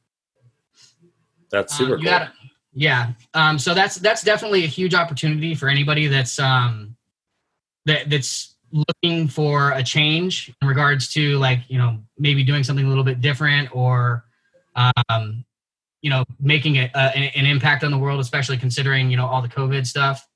That's 1.52 1.74
um, 1.74 1.78
super 1.78 1.96
um, 1.96 2.00
cool. 2.00 2.06
Gotta, 2.06 2.32
yeah. 2.74 3.12
Um, 3.34 3.60
so 3.60 3.74
that's 3.74 3.96
that's 3.96 4.24
definitely 4.24 4.64
a 4.64 4.68
huge 4.68 4.94
opportunity 4.94 5.54
for 5.54 5.68
anybody 5.68 6.08
that's 6.08 6.40
um 6.40 6.96
that 7.88 8.10
that's 8.10 8.51
looking 8.72 9.28
for 9.28 9.72
a 9.72 9.84
change 9.84 10.54
in 10.62 10.68
regards 10.68 11.12
to 11.14 11.38
like 11.40 11.60
you 11.68 11.78
know 11.78 12.00
maybe 12.18 12.44
doing 12.44 12.64
something 12.64 12.86
a 12.86 12.90
little 12.90 13.04
bit 13.04 13.22
different 13.22 13.76
or 13.76 14.26
um, 14.76 15.44
you 16.02 16.10
know, 16.10 16.24
making 16.40 16.78
a, 16.78 16.90
a, 16.96 17.38
an 17.38 17.46
impact 17.46 17.84
on 17.84 17.92
the 17.92 17.98
world, 17.98 18.20
especially 18.20 18.58
considering 18.58 19.10
you 19.10 19.18
know 19.18 19.26
all 19.26 19.42
the 19.42 19.48
COVID 19.48 19.86
stuff. 19.86 20.28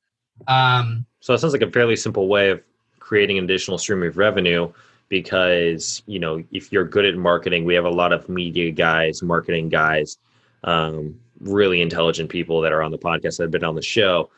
Um, 0.48 1.06
so 1.22 1.34
it 1.34 1.40
sounds 1.40 1.54
like 1.54 1.62
a 1.62 1.72
fairly 1.72 1.96
simple 1.96 2.28
way 2.28 2.50
of 2.50 2.62
creating 3.00 3.38
an 3.38 3.44
additional 3.44 3.78
stream 3.78 4.04
of 4.04 4.18
revenue 4.18 4.72
because 5.10 6.04
you 6.08 6.20
know 6.20 6.44
if 6.52 6.72
you're 6.72 6.84
good 6.84 7.06
at 7.06 7.16
marketing 7.16 7.64
we 7.64 7.76
have 7.76 7.86
a 7.86 7.90
lot 7.90 8.12
of 8.12 8.28
media 8.28 8.72
guys 8.72 9.22
marketing 9.22 9.70
guys 9.70 10.18
um, 10.64 11.18
really 11.40 11.82
intelligent 11.82 12.28
people 12.28 12.60
that 12.62 12.74
are 12.74 12.82
on 12.82 12.90
the 12.90 12.98
podcast 12.98 13.38
that 13.38 13.44
have 13.44 13.52
been 13.52 13.64
on 13.64 13.76
the 13.76 13.82
show 13.82 14.30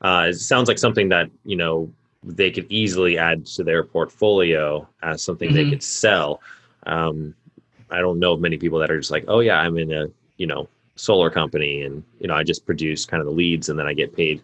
uh, 0.00 0.28
it 0.30 0.34
sounds 0.34 0.66
like 0.66 0.78
something 0.78 1.10
that 1.10 1.30
you 1.44 1.56
know 1.56 1.92
they 2.24 2.50
could 2.50 2.66
easily 2.70 3.18
add 3.18 3.46
to 3.46 3.64
their 3.64 3.84
portfolio 3.84 4.88
as 5.02 5.22
something 5.22 5.50
mm-hmm. 5.50 5.56
they 5.56 5.70
could 5.70 5.82
sell. 5.82 6.40
Um, 6.86 7.34
i 7.90 7.98
don't 7.98 8.18
know 8.18 8.32
of 8.32 8.40
many 8.40 8.56
people 8.56 8.78
that 8.78 8.90
are 8.90 8.98
just 8.98 9.10
like 9.10 9.26
oh 9.28 9.40
yeah 9.40 9.58
i'm 9.60 9.76
in 9.76 9.92
a 9.92 10.06
you 10.38 10.46
know 10.46 10.66
solar 10.96 11.28
company 11.30 11.82
and 11.82 12.02
you 12.18 12.26
know 12.26 12.34
i 12.34 12.42
just 12.42 12.64
produce 12.64 13.04
kind 13.04 13.20
of 13.20 13.26
the 13.26 13.32
leads 13.32 13.68
and 13.68 13.78
then 13.78 13.86
i 13.86 13.92
get 13.92 14.16
paid 14.16 14.42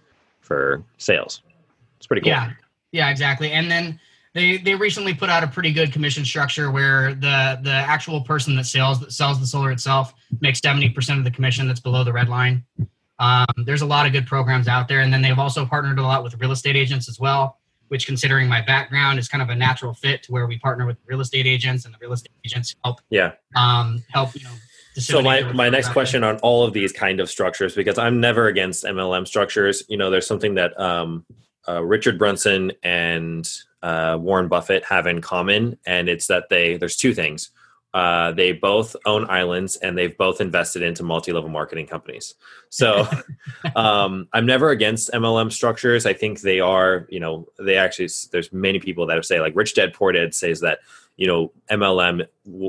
for 0.50 0.82
sales. 0.98 1.42
It's 1.98 2.08
pretty 2.08 2.22
cool. 2.22 2.32
Yeah. 2.32 2.50
Yeah 2.90 3.08
exactly. 3.08 3.52
And 3.52 3.70
then 3.70 4.00
they 4.34 4.56
they 4.56 4.74
recently 4.74 5.14
put 5.14 5.30
out 5.30 5.44
a 5.44 5.46
pretty 5.46 5.72
good 5.72 5.92
commission 5.92 6.24
structure 6.24 6.72
where 6.72 7.14
the 7.14 7.60
the 7.62 7.70
actual 7.70 8.22
person 8.22 8.56
that 8.56 8.64
sells 8.64 8.98
that 8.98 9.12
sells 9.12 9.38
the 9.38 9.46
solar 9.46 9.70
itself 9.70 10.12
makes 10.40 10.60
70% 10.60 11.18
of 11.18 11.22
the 11.22 11.30
commission 11.30 11.68
that's 11.68 11.78
below 11.78 12.02
the 12.02 12.12
red 12.12 12.28
line. 12.28 12.64
Um, 13.20 13.46
there's 13.64 13.82
a 13.82 13.86
lot 13.86 14.06
of 14.06 14.12
good 14.12 14.26
programs 14.26 14.66
out 14.66 14.88
there. 14.88 15.02
And 15.02 15.12
then 15.12 15.22
they've 15.22 15.38
also 15.38 15.64
partnered 15.64 16.00
a 16.00 16.02
lot 16.02 16.24
with 16.24 16.34
real 16.40 16.50
estate 16.50 16.74
agents 16.74 17.08
as 17.08 17.20
well 17.20 17.59
which 17.90 18.06
considering 18.06 18.48
my 18.48 18.60
background 18.60 19.18
is 19.18 19.28
kind 19.28 19.42
of 19.42 19.48
a 19.48 19.54
natural 19.54 19.94
fit 19.94 20.22
to 20.22 20.32
where 20.32 20.46
we 20.46 20.58
partner 20.58 20.86
with 20.86 20.96
real 21.06 21.20
estate 21.20 21.46
agents 21.46 21.84
and 21.84 21.94
the 21.94 21.98
real 22.00 22.12
estate 22.12 22.32
agents 22.44 22.74
help 22.84 23.00
yeah. 23.10 23.32
um, 23.56 24.02
help 24.10 24.34
you 24.34 24.44
know 24.44 24.54
so 24.94 25.22
my, 25.22 25.42
my 25.52 25.68
next 25.68 25.90
question 25.90 26.24
on 26.24 26.36
all 26.38 26.64
of 26.64 26.72
these 26.72 26.92
kind 26.92 27.20
of 27.20 27.30
structures 27.30 27.74
because 27.74 27.96
i'm 27.96 28.20
never 28.20 28.48
against 28.48 28.84
mlm 28.84 29.26
structures. 29.26 29.84
You 29.88 29.96
know 29.96 30.10
there's 30.10 30.26
something 30.26 30.54
that 30.54 30.78
um, 30.80 31.24
uh, 31.68 31.82
richard 31.82 32.18
branson 32.18 32.72
and 32.82 33.48
uh, 33.82 34.18
Warren 34.20 34.48
Buffett 34.48 34.84
have 34.84 35.06
in 35.06 35.20
common, 35.20 35.78
and 35.86 36.08
it's 36.08 36.26
that 36.26 36.48
they 36.50 36.76
there's 36.76 36.96
two 36.96 37.14
things. 37.14 37.50
Uh, 37.92 38.30
they 38.32 38.52
both 38.52 38.94
own 39.04 39.28
islands 39.28 39.76
and 39.76 39.98
they've 39.98 40.16
both 40.16 40.40
invested 40.40 40.82
into 40.82 41.02
multi-level 41.02 41.50
marketing 41.50 41.86
companies. 41.86 42.34
So 42.68 43.04
um, 43.76 44.28
I'm 44.32 44.46
never 44.46 44.70
against 44.70 45.10
MLM 45.10 45.50
structures. 45.50 46.06
I 46.06 46.12
think 46.12 46.40
they 46.40 46.60
are, 46.60 47.06
you 47.10 47.18
know, 47.18 47.48
they 47.58 47.76
actually 47.76 48.08
there's 48.30 48.52
many 48.52 48.78
people 48.78 49.06
that 49.06 49.16
have 49.16 49.26
say 49.26 49.40
like 49.40 49.56
Rich 49.56 49.74
Dad 49.74 49.92
Poor 49.92 50.12
Dad 50.12 50.34
says 50.34 50.60
that 50.60 50.78
you 51.16 51.26
know 51.26 51.52
MLM 51.70 52.26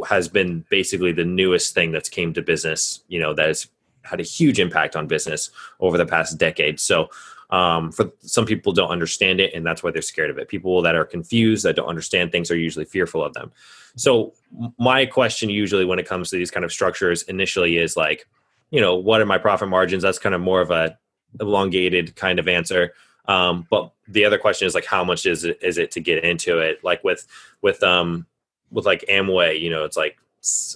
has 0.07 0.27
been 0.27 0.65
basically 0.69 1.11
the 1.11 1.23
newest 1.23 1.73
thing 1.73 1.91
that's 1.91 2.09
came 2.09 2.33
to 2.33 2.41
business. 2.41 3.03
You 3.07 3.19
know 3.19 3.33
that 3.35 3.47
has 3.47 3.67
had 4.03 4.19
a 4.19 4.23
huge 4.23 4.59
impact 4.59 4.95
on 4.95 5.05
business 5.05 5.51
over 5.79 5.97
the 5.97 6.05
past 6.05 6.39
decade. 6.39 6.79
So 6.79 7.09
um, 7.51 7.91
for 7.91 8.11
some 8.21 8.45
people 8.45 8.71
don't 8.71 8.89
understand 8.89 9.39
it 9.39 9.53
and 9.53 9.65
that's 9.65 9.83
why 9.83 9.91
they're 9.91 10.01
scared 10.01 10.29
of 10.29 10.37
it. 10.37 10.47
People 10.47 10.81
that 10.81 10.95
are 10.95 11.05
confused 11.05 11.65
that 11.65 11.75
don't 11.75 11.87
understand 11.87 12.31
things 12.31 12.49
are 12.49 12.57
usually 12.57 12.85
fearful 12.85 13.23
of 13.23 13.33
them. 13.33 13.51
So 13.95 14.33
my 14.77 15.05
question 15.05 15.49
usually 15.49 15.85
when 15.85 15.99
it 15.99 16.07
comes 16.07 16.29
to 16.29 16.37
these 16.37 16.51
kind 16.51 16.63
of 16.63 16.71
structures 16.71 17.23
initially 17.23 17.77
is 17.77 17.97
like 17.97 18.27
you 18.69 18.79
know 18.79 18.95
what 18.95 19.19
are 19.19 19.25
my 19.25 19.37
profit 19.37 19.67
margins? 19.67 20.03
That's 20.03 20.19
kind 20.19 20.33
of 20.33 20.39
more 20.39 20.61
of 20.61 20.71
a 20.71 20.97
elongated 21.39 22.15
kind 22.15 22.39
of 22.39 22.47
answer. 22.47 22.93
Um, 23.27 23.67
but 23.69 23.91
the 24.07 24.25
other 24.25 24.37
question 24.37 24.65
is 24.65 24.73
like 24.73 24.85
how 24.85 25.03
much 25.03 25.25
is 25.25 25.43
it 25.43 25.59
is 25.61 25.77
it 25.77 25.91
to 25.91 25.99
get 25.99 26.23
into 26.23 26.59
it? 26.59 26.81
Like 26.83 27.03
with 27.03 27.27
with 27.61 27.83
um 27.83 28.25
with 28.71 28.85
like 28.85 29.03
amway 29.09 29.59
you 29.59 29.69
know 29.69 29.83
it's 29.83 29.97
like 29.97 30.17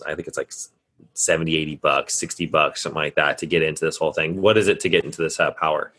i 0.05 0.13
think 0.13 0.27
it's 0.27 0.37
like 0.37 0.51
70 1.13 1.55
80 1.55 1.75
bucks 1.77 2.15
60 2.15 2.45
bucks 2.47 2.81
something 2.81 3.01
like 3.01 3.15
that 3.15 3.37
to 3.39 3.45
get 3.45 3.63
into 3.63 3.85
this 3.85 3.97
whole 3.97 4.11
thing. 4.11 4.41
What 4.41 4.57
is 4.57 4.67
it 4.67 4.79
to 4.81 4.89
get 4.89 5.05
into 5.05 5.21
this 5.21 5.39
uh, 5.39 5.53
Powur 5.53 5.89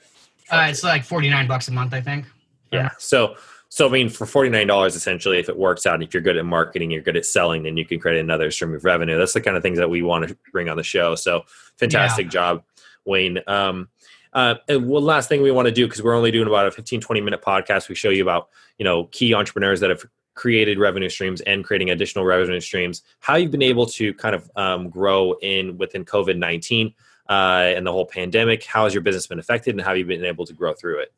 uh, 0.51 0.67
it's 0.71 0.85
like 0.85 1.05
forty 1.05 1.29
nine 1.29 1.47
bucks 1.47 1.69
a 1.69 1.73
month, 1.73 1.95
I 1.95 2.01
think. 2.01 2.27
Yeah. 2.73 2.91
So 2.99 3.37
so 3.69 3.89
I 3.89 3.91
mean, 3.91 4.09
for 4.09 4.27
forty 4.27 4.49
nine 4.49 4.67
dollars, 4.67 4.95
essentially, 4.95 5.39
if 5.39 5.49
it 5.49 5.57
works 5.57 5.87
out, 5.87 6.03
if 6.03 6.15
you're 6.15 6.23
good 6.23 6.37
at 6.37 6.45
marketing, 6.45 6.91
you're 6.91 7.03
good 7.03 7.17
at 7.17 7.27
selling, 7.27 7.65
then 7.65 7.77
you 7.77 7.85
can 7.85 7.99
create 7.99 8.19
another 8.19 8.51
stream 8.51 8.75
of 8.75 8.85
revenue. 8.85 9.19
That's 9.19 9.33
the 9.33 9.41
kind 9.41 9.57
of 9.57 9.63
things 9.63 9.79
that 9.79 9.91
we 9.91 10.03
want 10.03 10.29
to 10.29 10.37
bring 10.53 10.69
on 10.69 10.77
the 10.77 10.83
show. 10.83 11.15
So 11.15 11.43
fantastic 11.77 12.27
yeah. 12.27 12.31
job, 12.31 12.65
Wayne. 13.05 13.41
Um, 13.47 13.89
uh, 14.33 14.57
and 14.69 14.87
one 14.87 15.05
last 15.05 15.29
thing 15.29 15.43
we 15.43 15.51
want 15.51 15.67
to 15.67 15.73
do 15.73 15.87
because 15.87 16.03
we're 16.03 16.15
only 16.15 16.31
doing 16.31 16.47
about 16.47 16.67
a 16.67 16.71
15 16.71 17.01
20 17.01 17.21
minute 17.21 17.43
podcast 17.43 17.89
we 17.89 17.95
show 17.95 18.11
you 18.11 18.23
about 18.23 18.49
you 18.79 18.85
know 18.85 19.05
key 19.05 19.35
entrepreneurs 19.35 19.81
that 19.81 19.91
have 19.91 20.05
created 20.35 20.79
revenue 20.79 21.09
streams 21.09 21.41
and 21.43 21.65
creating 21.65 21.89
additional 21.91 22.25
revenue 22.25 22.61
streams 22.61 23.03
how 23.21 23.37
you've 23.37 23.51
been 23.51 23.63
able 23.63 23.87
to 23.87 24.13
kind 24.15 24.35
of 24.35 24.51
um, 24.57 24.91
grow 24.91 25.33
in 25.41 25.79
within 25.79 26.05
covid-19 26.05 26.93
uh, 27.29 27.73
and 27.77 27.87
the 27.87 27.93
whole 27.93 28.07
pandemic. 28.07 28.65
How 28.65 28.85
has 28.85 28.95
your 28.95 29.03
business 29.03 29.27
been 29.27 29.39
affected, 29.39 29.75
and 29.75 29.81
how 29.81 29.89
have 29.89 29.99
you 29.99 30.05
been 30.05 30.25
able 30.25 30.47
to 30.47 30.53
grow 30.53 30.75
through 30.75 31.01
it? 31.01 31.13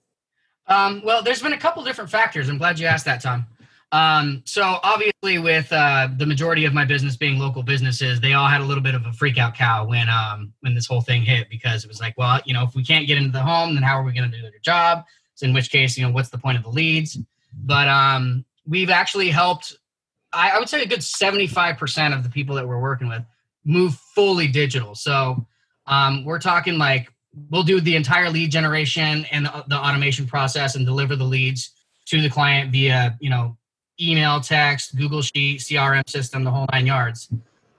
Um, 0.67 1.03
well, 1.05 1.23
there's 1.23 1.43
been 1.43 1.53
a 1.53 1.59
couple 1.59 1.83
different 1.83 2.11
factors. 2.11 2.49
I'm 2.49 2.59
glad 2.59 2.79
you 2.79 2.87
asked 2.87 3.07
that, 3.07 3.23
Tom. 3.23 3.47
Um, 3.91 4.43
so 4.45 4.79
obviously, 4.83 5.39
with 5.39 5.73
uh, 5.73 6.09
the 6.17 6.27
majority 6.27 6.67
of 6.67 6.75
my 6.75 6.85
business 6.85 7.17
being 7.17 7.39
local 7.39 7.63
businesses, 7.63 8.21
they 8.21 8.35
all 8.35 8.47
had 8.47 8.61
a 8.61 8.65
little 8.65 8.83
bit 8.83 8.95
of 8.95 9.07
a 9.07 9.13
freak 9.13 9.39
out 9.39 9.55
cow 9.55 9.87
when 9.87 10.09
um, 10.11 10.53
when 10.61 10.75
this 10.75 10.87
whole 10.87 11.01
thing 11.01 11.23
hit 11.23 11.49
because 11.49 11.85
it 11.85 11.89
was 11.89 12.01
like, 12.01 12.15
well, 12.19 12.41
you 12.45 12.53
know, 12.53 12.65
if 12.65 12.75
we 12.75 12.85
can't 12.85 13.07
get 13.07 13.17
into 13.17 13.31
the 13.31 13.41
home, 13.43 13.75
then 13.75 13.83
how 13.83 13.99
are 13.99 14.03
we 14.03 14.13
going 14.13 14.31
to 14.31 14.37
do 14.37 14.43
their 14.43 14.53
job? 14.63 15.05
So 15.35 15.47
in 15.47 15.55
which 15.55 15.71
case, 15.71 15.97
you 15.97 16.07
know, 16.07 16.13
what's 16.13 16.29
the 16.29 16.39
point 16.39 16.59
of 16.59 16.65
the 16.65 16.71
leads? 16.71 17.17
But 17.55 17.89
um, 17.89 18.45
we've 18.67 18.91
actually 18.91 19.31
helped. 19.31 19.79
I, 20.33 20.51
I 20.51 20.59
would 20.59 20.69
say 20.69 20.83
a 20.83 20.87
good 20.87 21.01
75% 21.01 22.15
of 22.15 22.23
the 22.23 22.29
people 22.29 22.57
that 22.57 22.69
we're 22.69 22.81
working 22.81 23.09
with 23.09 23.23
move 23.65 23.95
fully 24.15 24.49
digital. 24.49 24.95
So 24.95 25.47
um, 25.89 26.25
we're 26.25 26.39
talking 26.39 26.79
like 26.79 27.13
we'll 27.51 27.63
do 27.63 27.81
the 27.81 27.97
entire 27.97 28.31
lead 28.31 28.51
generation 28.51 29.27
and 29.31 29.47
the, 29.47 29.65
the 29.69 29.77
automation 29.77 30.27
process 30.27 30.77
and 30.77 30.87
deliver 30.87 31.17
the 31.17 31.25
leads 31.25 31.71
to 32.07 32.21
the 32.21 32.29
client 32.29 32.71
via 32.71 33.17
you 33.21 33.31
know 33.31 33.57
email, 34.01 34.41
text, 34.41 34.97
Google 34.97 35.23
Sheet, 35.23 35.61
CRM 35.61 36.09
system, 36.09 36.45
the 36.45 36.51
whole 36.51 36.67
nine 36.73 36.87
yards. 36.87 37.29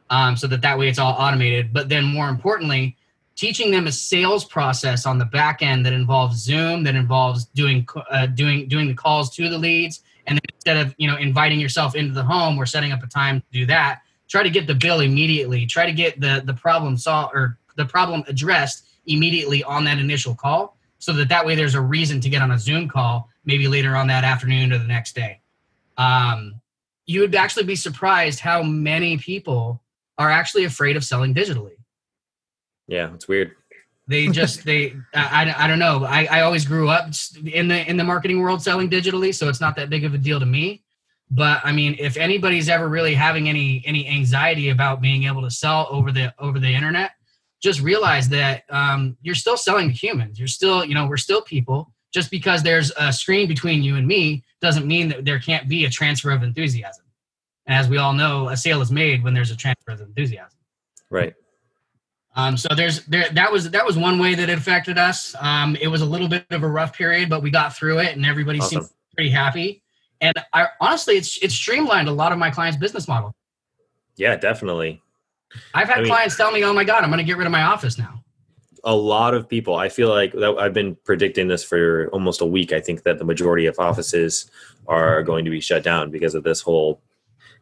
Um, 0.09 0.35
so 0.35 0.47
that 0.47 0.61
that 0.61 0.77
way 0.77 0.89
it's 0.89 0.99
all 0.99 1.13
automated. 1.13 1.71
But 1.71 1.87
then 1.87 2.03
more 2.03 2.29
importantly, 2.29 2.97
teaching 3.35 3.71
them 3.71 3.87
a 3.87 3.91
sales 3.91 4.43
process 4.43 5.05
on 5.05 5.17
the 5.17 5.25
back 5.25 5.61
end 5.61 5.85
that 5.85 5.93
involves 5.93 6.43
Zoom, 6.43 6.83
that 6.83 6.95
involves 6.95 7.45
doing 7.45 7.87
uh, 8.09 8.25
doing 8.25 8.67
doing 8.67 8.87
the 8.87 8.93
calls 8.93 9.33
to 9.35 9.49
the 9.49 9.57
leads, 9.57 10.01
and 10.27 10.37
then 10.37 10.41
instead 10.53 10.77
of 10.77 10.95
you 10.97 11.07
know 11.07 11.17
inviting 11.17 11.59
yourself 11.59 11.95
into 11.95 12.13
the 12.13 12.23
home, 12.23 12.57
we're 12.57 12.65
setting 12.65 12.91
up 12.91 13.03
a 13.03 13.07
time 13.07 13.39
to 13.39 13.47
do 13.51 13.65
that. 13.67 14.01
Try 14.27 14.43
to 14.43 14.49
get 14.49 14.67
the 14.67 14.75
bill 14.75 14.99
immediately. 14.99 15.65
Try 15.65 15.85
to 15.85 15.93
get 15.93 16.19
the 16.19 16.41
the 16.43 16.53
problem 16.53 16.97
solved 16.97 17.35
or 17.35 17.57
the 17.79 17.85
problem 17.85 18.23
addressed 18.27 18.85
immediately 19.07 19.63
on 19.63 19.85
that 19.85 19.97
initial 19.97 20.35
call 20.35 20.77
so 20.99 21.13
that 21.13 21.29
that 21.29 21.45
way 21.45 21.55
there's 21.55 21.75
a 21.75 21.81
reason 21.81 22.19
to 22.21 22.29
get 22.29 22.41
on 22.41 22.51
a 22.51 22.59
zoom 22.59 22.87
call 22.87 23.29
maybe 23.45 23.67
later 23.67 23.95
on 23.95 24.07
that 24.07 24.23
afternoon 24.23 24.71
or 24.71 24.77
the 24.77 24.83
next 24.83 25.15
day. 25.15 25.39
Um, 25.97 26.61
you 27.05 27.21
would 27.21 27.33
actually 27.33 27.63
be 27.63 27.75
surprised 27.75 28.41
how 28.41 28.61
many 28.61 29.17
people 29.17 29.81
are 30.17 30.29
actually 30.29 30.65
afraid 30.65 30.97
of 30.97 31.03
selling 31.03 31.33
digitally. 31.33 31.77
Yeah 32.87 33.13
it's 33.13 33.27
weird. 33.27 33.55
They 34.07 34.27
just 34.27 34.65
they 34.69 34.95
I, 35.13 35.55
I, 35.57 35.67
don't 35.67 35.79
know. 35.79 36.03
I, 36.03 36.25
I 36.29 36.41
always 36.41 36.65
grew 36.65 36.89
up 36.89 37.11
in 37.45 37.69
the 37.69 37.89
in 37.89 37.95
the 37.95 38.03
marketing 38.03 38.41
world 38.41 38.61
selling 38.61 38.89
digitally 38.89 39.33
so 39.33 39.47
it's 39.47 39.61
not 39.61 39.77
that 39.77 39.89
big 39.89 40.03
of 40.03 40.13
a 40.13 40.17
deal 40.17 40.39
to 40.39 40.45
me. 40.45 40.83
But 41.31 41.61
i 41.63 41.71
mean 41.71 41.95
if 41.99 42.17
anybody's 42.17 42.67
ever 42.69 42.89
really 42.89 43.13
having 43.13 43.47
any 43.47 43.83
any 43.85 44.07
anxiety 44.07 44.69
about 44.69 44.99
being 44.99 45.23
able 45.23 45.43
to 45.43 45.51
sell 45.51 45.87
over 45.89 46.11
the 46.11 46.33
over 46.39 46.59
the 46.59 46.73
internet 46.73 47.11
just 47.61 47.81
realize 47.81 48.29
that 48.29 48.63
um, 48.69 49.17
you're 49.21 49.35
still 49.35 49.57
selling 49.57 49.89
to 49.89 49.93
humans. 49.93 50.39
You're 50.39 50.47
still, 50.47 50.85
you 50.85 50.95
know, 50.95 51.07
we're 51.07 51.17
still 51.17 51.41
people. 51.41 51.91
Just 52.11 52.31
because 52.31 52.63
there's 52.63 52.91
a 52.97 53.13
screen 53.13 53.47
between 53.47 53.83
you 53.83 53.95
and 53.95 54.07
me 54.07 54.43
doesn't 54.61 54.87
mean 54.87 55.09
that 55.09 55.25
there 55.25 55.39
can't 55.39 55.69
be 55.69 55.85
a 55.85 55.89
transfer 55.89 56.31
of 56.31 56.41
enthusiasm. 56.41 57.05
And 57.67 57.77
as 57.77 57.87
we 57.87 57.97
all 57.97 58.13
know, 58.13 58.49
a 58.49 58.57
sale 58.57 58.81
is 58.81 58.91
made 58.91 59.23
when 59.23 59.35
there's 59.35 59.51
a 59.51 59.55
transfer 59.55 59.91
of 59.91 60.01
enthusiasm. 60.01 60.57
Right. 61.11 61.35
Um, 62.35 62.57
so 62.57 62.69
there's 62.75 63.05
there 63.05 63.29
that 63.31 63.51
was 63.51 63.69
that 63.71 63.85
was 63.85 63.97
one 63.97 64.17
way 64.17 64.33
that 64.33 64.49
it 64.49 64.57
affected 64.57 64.97
us. 64.97 65.35
Um, 65.39 65.75
it 65.81 65.87
was 65.87 66.01
a 66.01 66.05
little 66.05 66.27
bit 66.27 66.45
of 66.51 66.63
a 66.63 66.67
rough 66.67 66.95
period, 66.95 67.29
but 67.29 67.43
we 67.43 67.51
got 67.51 67.75
through 67.75 67.99
it, 67.99 68.15
and 68.15 68.25
everybody 68.25 68.59
awesome. 68.59 68.81
seemed 68.81 68.91
pretty 69.15 69.29
happy. 69.29 69.83
And 70.21 70.33
I, 70.53 70.67
honestly, 70.79 71.15
it's 71.15 71.37
it's 71.43 71.53
streamlined 71.53 72.07
a 72.07 72.11
lot 72.11 72.31
of 72.31 72.37
my 72.37 72.49
clients' 72.49 72.77
business 72.77 73.07
model. 73.07 73.35
Yeah, 74.15 74.35
definitely. 74.35 75.01
I've 75.73 75.87
had 75.87 75.99
I 75.99 76.01
mean, 76.01 76.09
clients 76.09 76.35
tell 76.35 76.51
me, 76.51 76.63
"Oh 76.63 76.73
my 76.73 76.83
god, 76.83 77.03
I'm 77.03 77.09
going 77.09 77.19
to 77.19 77.23
get 77.23 77.37
rid 77.37 77.45
of 77.45 77.51
my 77.51 77.63
office 77.63 77.97
now." 77.97 78.23
A 78.83 78.95
lot 78.95 79.33
of 79.33 79.49
people. 79.49 79.75
I 79.75 79.89
feel 79.89 80.09
like 80.09 80.33
I've 80.35 80.73
been 80.73 80.95
predicting 81.03 81.47
this 81.47 81.63
for 81.63 82.09
almost 82.13 82.41
a 82.41 82.45
week. 82.45 82.71
I 82.71 82.79
think 82.79 83.03
that 83.03 83.19
the 83.19 83.25
majority 83.25 83.65
of 83.65 83.77
offices 83.77 84.49
are 84.87 85.21
going 85.21 85.45
to 85.45 85.51
be 85.51 85.59
shut 85.59 85.83
down 85.83 86.11
because 86.11 86.33
of 86.33 86.43
this 86.43 86.61
whole 86.61 87.01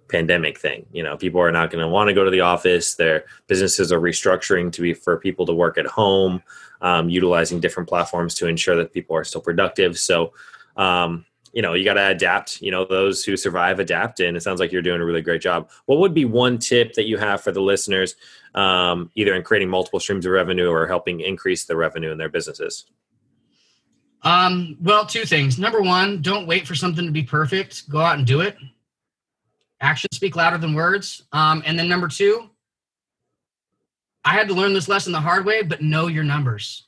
pandemic 0.08 0.58
thing. 0.58 0.86
You 0.91 1.03
know, 1.03 1.17
people 1.17 1.41
are 1.41 1.51
not 1.51 1.70
going 1.72 1.84
to 1.84 1.88
want 1.88 2.08
to 2.08 2.13
go 2.13 2.24
to 2.24 2.32
the 2.32 2.41
office. 2.41 2.96
Their 2.96 3.25
businesses 3.48 3.91
are 3.91 4.00
restructuring 4.00 4.72
to 4.74 4.82
be 4.82 4.94
for 4.94 5.17
people 5.17 5.46
to 5.46 5.53
work 5.53 5.77
at 5.77 5.86
home, 5.86 6.41
um, 6.82 7.10
utilizing 7.10 7.60
different 7.60 7.89
platforms 7.89 8.36
to 8.36 8.48
ensure 8.48 8.75
that 8.75 8.94
people 8.94 9.15
are 9.15 9.24
still 9.24 9.41
productive. 9.41 9.98
So, 9.98 10.34
um, 10.75 11.25
you 11.58 11.64
know, 11.64 11.74
you 11.74 11.84
got 11.84 11.96
to 11.96 12.10
adapt. 12.10 12.62
You 12.62 12.70
know, 12.70 12.86
those 12.86 13.24
who 13.24 13.36
survive 13.36 13.80
adapt, 13.80 14.20
and 14.20 14.38
it 14.38 14.44
sounds 14.44 14.60
like 14.60 14.72
you're 14.72 14.84
doing 14.84 15.02
a 15.02 15.06
really 15.06 15.24
great 15.24 15.42
job. 15.42 15.72
What 15.88 15.98
would 15.98 16.14
be 16.14 16.24
one 16.24 16.60
tip 16.60 16.94
that 16.94 17.08
you 17.08 17.18
have 17.18 17.42
for 17.42 17.52
the 17.52 17.62
listeners, 17.62 18.16
um, 18.54 19.10
either 19.16 19.34
in 19.34 19.42
creating 19.42 19.68
multiple 19.68 20.00
streams 20.00 20.28
of 20.28 20.34
revenue 20.34 20.70
or 20.70 20.86
helping 20.86 21.20
increase 21.20 21.66
the 21.66 21.76
revenue 21.76 22.12
in 22.12 22.20
their 22.20 22.30
businesses? 22.30 22.86
Um, 24.22 24.78
well, 24.80 25.04
two 25.08 25.26
things. 25.26 25.58
Number 25.58 25.82
one, 25.82 26.22
don't 26.22 26.46
wait 26.46 26.68
for 26.68 26.76
something 26.76 27.08
to 27.08 27.12
be 27.12 27.24
perfect. 27.24 27.90
Go 27.90 28.02
out 28.02 28.20
and 28.20 28.28
do 28.28 28.42
it. 28.42 28.56
Actions 29.82 30.16
speak 30.16 30.36
louder 30.36 30.60
than 30.60 30.76
words. 30.76 31.24
Um, 31.32 31.64
and 31.66 31.80
then 31.80 31.90
number 31.90 32.08
two, 32.08 32.52
I 34.24 34.34
had 34.34 34.48
to 34.50 34.54
learn 34.54 34.76
this 34.76 34.88
lesson 34.88 35.12
the 35.12 35.20
hard 35.20 35.44
way, 35.44 35.64
but 35.64 35.82
know 35.82 36.06
your 36.06 36.24
numbers. 36.24 36.86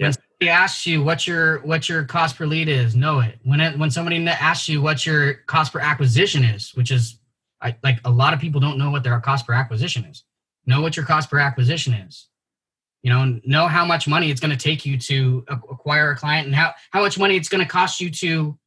Somebody 0.00 0.27
asks 0.42 0.86
you 0.86 1.02
what 1.02 1.26
your 1.26 1.58
what 1.60 1.88
your 1.88 2.04
cost 2.04 2.36
per 2.36 2.46
lead 2.46 2.68
is, 2.68 2.94
know 2.94 3.20
it. 3.20 3.38
When 3.42 3.60
it, 3.60 3.78
when 3.78 3.90
somebody 3.90 4.24
asks 4.26 4.68
you 4.68 4.80
what 4.80 5.04
your 5.04 5.34
cost 5.34 5.72
per 5.72 5.80
acquisition 5.80 6.44
is, 6.44 6.72
which 6.74 6.92
is 6.92 7.18
I, 7.60 7.76
like 7.82 7.98
a 8.04 8.10
lot 8.10 8.34
of 8.34 8.40
people 8.40 8.60
don't 8.60 8.78
know 8.78 8.90
what 8.90 9.02
their 9.02 9.18
cost 9.20 9.46
per 9.46 9.52
acquisition 9.52 10.04
is. 10.04 10.22
Know 10.66 10.80
what 10.80 10.96
your 10.96 11.06
cost 11.06 11.30
per 11.30 11.38
acquisition 11.38 11.92
is. 11.92 12.28
You 13.02 13.10
know, 13.10 13.40
know 13.44 13.66
how 13.66 13.84
much 13.84 14.06
money 14.06 14.30
it's 14.30 14.40
going 14.40 14.56
to 14.56 14.56
take 14.56 14.84
you 14.84 14.98
to 14.98 15.44
acquire 15.48 16.10
a 16.10 16.16
client, 16.16 16.46
and 16.46 16.54
how 16.54 16.74
how 16.90 17.00
much 17.00 17.18
money 17.18 17.36
it's 17.36 17.48
going 17.48 17.64
to 17.64 17.70
cost 17.70 18.00
you 18.00 18.10
to 18.10 18.58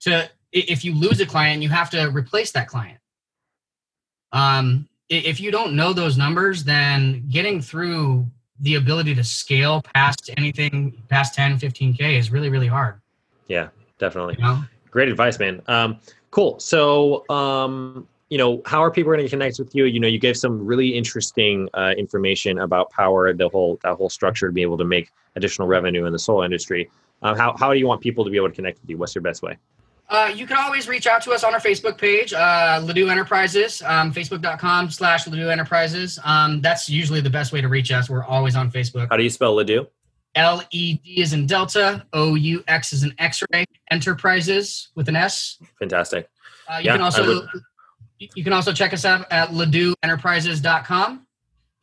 to 0.00 0.30
if 0.52 0.84
you 0.84 0.94
lose 0.94 1.20
a 1.20 1.26
client, 1.26 1.62
you 1.62 1.68
have 1.68 1.90
to 1.90 2.06
replace 2.10 2.52
that 2.52 2.68
client. 2.68 2.98
Um, 4.32 4.88
if 5.08 5.40
you 5.40 5.50
don't 5.50 5.76
know 5.76 5.92
those 5.92 6.16
numbers, 6.16 6.64
then 6.64 7.28
getting 7.28 7.60
through 7.60 8.30
the 8.60 8.76
ability 8.76 9.14
to 9.14 9.24
scale 9.24 9.82
past 9.94 10.30
anything 10.36 11.02
past 11.08 11.34
10, 11.34 11.58
15K 11.58 12.18
is 12.18 12.30
really, 12.30 12.48
really 12.48 12.66
hard. 12.66 13.00
Yeah, 13.48 13.68
definitely. 13.98 14.36
You 14.38 14.44
know? 14.44 14.64
Great 14.90 15.08
advice, 15.08 15.38
man. 15.38 15.60
Um, 15.66 15.98
cool. 16.30 16.58
So, 16.60 17.28
um, 17.28 18.06
you 18.30 18.38
know, 18.38 18.62
how 18.64 18.82
are 18.82 18.90
people 18.90 19.12
going 19.12 19.24
to 19.24 19.28
connect 19.28 19.58
with 19.58 19.74
you? 19.74 19.84
You 19.84 20.00
know, 20.00 20.08
you 20.08 20.18
gave 20.18 20.36
some 20.36 20.64
really 20.64 20.88
interesting 20.88 21.68
uh, 21.74 21.94
information 21.96 22.58
about 22.58 22.90
Powur, 22.90 23.36
the 23.36 23.48
whole 23.48 23.78
that 23.82 23.96
whole 23.96 24.08
structure 24.08 24.46
to 24.46 24.52
be 24.52 24.62
able 24.62 24.78
to 24.78 24.84
make 24.84 25.10
additional 25.36 25.68
revenue 25.68 26.06
in 26.06 26.12
the 26.12 26.18
solar 26.18 26.44
industry. 26.44 26.90
Um, 27.22 27.36
how 27.36 27.56
how 27.56 27.72
do 27.72 27.78
you 27.78 27.86
want 27.86 28.00
people 28.00 28.24
to 28.24 28.30
be 28.30 28.36
able 28.36 28.48
to 28.48 28.54
connect 28.54 28.80
with 28.80 28.90
you? 28.90 28.98
What's 28.98 29.14
your 29.14 29.22
best 29.22 29.42
way? 29.42 29.58
Uh, 30.08 30.30
you 30.34 30.46
can 30.46 30.56
always 30.58 30.86
reach 30.86 31.06
out 31.06 31.22
to 31.22 31.32
us 31.32 31.44
on 31.44 31.54
our 31.54 31.60
Facebook 31.60 31.96
page, 31.96 32.34
uh, 32.34 32.80
Ledoux 32.84 33.08
Enterprises, 33.08 33.82
um, 33.82 34.12
facebook.com 34.12 34.90
slash 34.90 35.26
Ledoux 35.26 35.48
Enterprises. 35.48 36.18
Um, 36.24 36.60
that's 36.60 36.90
usually 36.90 37.20
the 37.20 37.30
best 37.30 37.52
way 37.52 37.60
to 37.62 37.68
reach 37.68 37.90
us. 37.90 38.10
We're 38.10 38.24
always 38.24 38.54
on 38.54 38.70
Facebook. 38.70 39.08
How 39.08 39.16
do 39.16 39.22
you 39.22 39.30
spell 39.30 39.54
Ledoux? 39.54 39.86
L 40.34 40.62
E 40.70 40.94
D 40.94 41.22
is 41.22 41.32
in 41.32 41.46
Delta, 41.46 42.04
O 42.12 42.34
U 42.34 42.62
X 42.66 42.92
is 42.92 43.02
in 43.02 43.14
X 43.18 43.42
ray, 43.52 43.64
Enterprises 43.90 44.88
with 44.94 45.08
an 45.08 45.16
S. 45.16 45.58
Fantastic. 45.78 46.28
Uh, 46.68 46.78
you 46.78 46.86
yeah, 46.86 46.92
can 46.92 47.02
also 47.02 47.46
you 48.18 48.44
can 48.44 48.52
also 48.52 48.72
check 48.72 48.92
us 48.92 49.04
out 49.04 49.30
at 49.30 49.50
ledouxenterprises.com. 49.50 51.26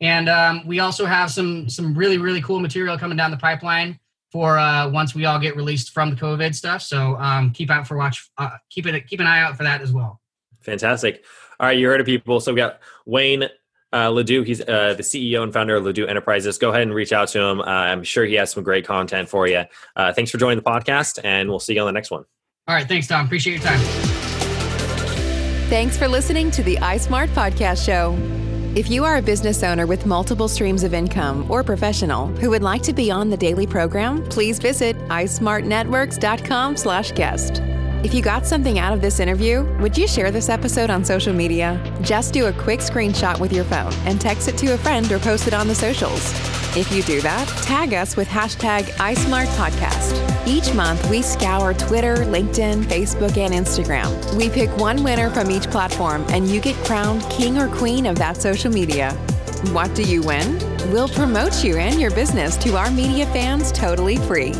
And 0.00 0.28
um, 0.28 0.66
we 0.66 0.80
also 0.80 1.06
have 1.06 1.30
some 1.30 1.68
some 1.68 1.94
really 1.94 2.18
really 2.18 2.42
cool 2.42 2.60
material 2.60 2.98
coming 2.98 3.16
down 3.16 3.30
the 3.30 3.36
pipeline 3.36 3.98
for 4.32 4.58
uh, 4.58 4.88
once 4.88 5.14
we 5.14 5.26
all 5.26 5.38
get 5.38 5.54
released 5.54 5.90
from 5.90 6.10
the 6.10 6.16
COVID 6.16 6.54
stuff. 6.54 6.80
So 6.80 7.16
um, 7.18 7.50
keep 7.50 7.70
out 7.70 7.86
for 7.86 7.98
watch. 7.98 8.30
Uh, 8.38 8.50
keep 8.70 8.86
it. 8.86 9.06
Keep 9.06 9.20
an 9.20 9.26
eye 9.26 9.42
out 9.42 9.56
for 9.56 9.62
that 9.62 9.82
as 9.82 9.92
well. 9.92 10.20
Fantastic. 10.60 11.24
All 11.60 11.66
right, 11.66 11.78
you 11.78 11.86
heard 11.86 12.00
of 12.00 12.06
people. 12.06 12.40
So 12.40 12.52
we 12.52 12.56
got 12.56 12.80
Wayne 13.04 13.48
uh, 13.92 14.08
Ledoux. 14.08 14.42
He's 14.42 14.60
uh, 14.62 14.94
the 14.96 15.02
CEO 15.02 15.42
and 15.42 15.52
founder 15.52 15.76
of 15.76 15.84
Ledoux 15.84 16.06
Enterprises. 16.06 16.58
Go 16.58 16.70
ahead 16.70 16.82
and 16.82 16.94
reach 16.94 17.12
out 17.12 17.28
to 17.28 17.40
him. 17.40 17.60
Uh, 17.60 17.64
I'm 17.64 18.02
sure 18.02 18.24
he 18.24 18.34
has 18.34 18.50
some 18.50 18.62
great 18.62 18.86
content 18.86 19.28
for 19.28 19.46
you. 19.46 19.64
Uh, 19.94 20.12
thanks 20.12 20.30
for 20.30 20.38
joining 20.38 20.56
the 20.56 20.64
podcast, 20.64 21.20
and 21.22 21.48
we'll 21.48 21.60
see 21.60 21.74
you 21.74 21.80
on 21.80 21.86
the 21.86 21.92
next 21.92 22.10
one. 22.10 22.24
All 22.68 22.74
right. 22.74 22.88
Thanks, 22.88 23.06
Tom. 23.06 23.26
Appreciate 23.26 23.54
your 23.54 23.62
time. 23.62 23.80
Thanks 25.68 25.96
for 25.96 26.08
listening 26.08 26.50
to 26.52 26.62
the 26.62 26.76
iSmart 26.76 27.28
Podcast 27.28 27.84
Show. 27.84 28.51
If 28.74 28.88
you 28.88 29.04
are 29.04 29.18
a 29.18 29.22
business 29.22 29.62
owner 29.62 29.86
with 29.86 30.06
multiple 30.06 30.48
streams 30.48 30.82
of 30.82 30.94
income 30.94 31.44
or 31.50 31.62
professional 31.62 32.28
who 32.28 32.48
would 32.48 32.62
like 32.62 32.80
to 32.84 32.94
be 32.94 33.10
on 33.10 33.28
the 33.28 33.36
daily 33.36 33.66
program, 33.66 34.24
please 34.30 34.58
visit 34.58 34.96
ismartnetworks.com/guest. 35.08 37.81
If 38.04 38.12
you 38.12 38.20
got 38.20 38.44
something 38.44 38.80
out 38.80 38.92
of 38.92 39.00
this 39.00 39.20
interview, 39.20 39.62
would 39.78 39.96
you 39.96 40.08
share 40.08 40.32
this 40.32 40.48
episode 40.48 40.90
on 40.90 41.04
social 41.04 41.32
media? 41.32 41.80
Just 42.02 42.34
do 42.34 42.46
a 42.46 42.52
quick 42.52 42.80
screenshot 42.80 43.38
with 43.38 43.52
your 43.52 43.62
phone 43.64 43.92
and 44.06 44.20
text 44.20 44.48
it 44.48 44.58
to 44.58 44.74
a 44.74 44.78
friend 44.78 45.10
or 45.12 45.20
post 45.20 45.46
it 45.46 45.54
on 45.54 45.68
the 45.68 45.74
socials. 45.74 46.32
If 46.76 46.90
you 46.90 47.04
do 47.04 47.20
that, 47.20 47.46
tag 47.62 47.94
us 47.94 48.16
with 48.16 48.26
hashtag 48.26 48.86
iSmartPodcast. 48.96 50.48
Each 50.48 50.74
month, 50.74 51.08
we 51.08 51.22
scour 51.22 51.74
Twitter, 51.74 52.16
LinkedIn, 52.16 52.82
Facebook, 52.84 53.36
and 53.36 53.54
Instagram. 53.54 54.34
We 54.34 54.50
pick 54.50 54.76
one 54.78 55.04
winner 55.04 55.30
from 55.30 55.48
each 55.48 55.70
platform, 55.70 56.24
and 56.30 56.48
you 56.48 56.60
get 56.60 56.74
crowned 56.84 57.22
king 57.30 57.56
or 57.56 57.68
queen 57.68 58.06
of 58.06 58.16
that 58.16 58.42
social 58.42 58.72
media. 58.72 59.12
What 59.70 59.94
do 59.94 60.02
you 60.02 60.22
win? 60.22 60.58
We'll 60.90 61.08
promote 61.08 61.62
you 61.62 61.76
and 61.76 62.00
your 62.00 62.10
business 62.10 62.56
to 62.58 62.76
our 62.76 62.90
media 62.90 63.26
fans 63.26 63.70
totally 63.70 64.16
free. 64.16 64.54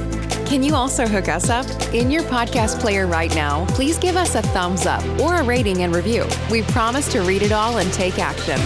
Can 0.53 0.63
you 0.63 0.75
also 0.75 1.07
hook 1.07 1.29
us 1.29 1.49
up? 1.49 1.65
In 1.95 2.11
your 2.11 2.23
podcast 2.25 2.79
player 2.79 3.07
right 3.07 3.35
now, 3.35 3.65
please 3.69 3.97
give 3.97 4.17
us 4.17 4.35
a 4.35 4.43
thumbs 4.43 4.85
up 4.85 5.03
or 5.19 5.37
a 5.37 5.43
rating 5.43 5.81
and 5.81 5.95
review. 5.95 6.27
We 6.51 6.61
promise 6.61 7.11
to 7.13 7.23
read 7.23 7.41
it 7.41 7.53
all 7.53 7.79
and 7.79 7.91
take 7.91 8.19
action. 8.19 8.61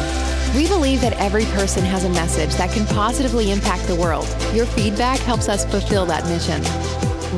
We 0.57 0.67
believe 0.67 1.01
that 1.03 1.13
every 1.21 1.45
person 1.45 1.85
has 1.85 2.03
a 2.03 2.09
message 2.09 2.57
that 2.57 2.73
can 2.73 2.87
positively 2.87 3.53
impact 3.53 3.87
the 3.87 3.95
world. 3.95 4.27
Your 4.53 4.67
feedback 4.67 5.21
helps 5.21 5.49
us 5.49 5.65
fulfill 5.65 6.07
that 6.07 6.25
mission. 6.25 6.61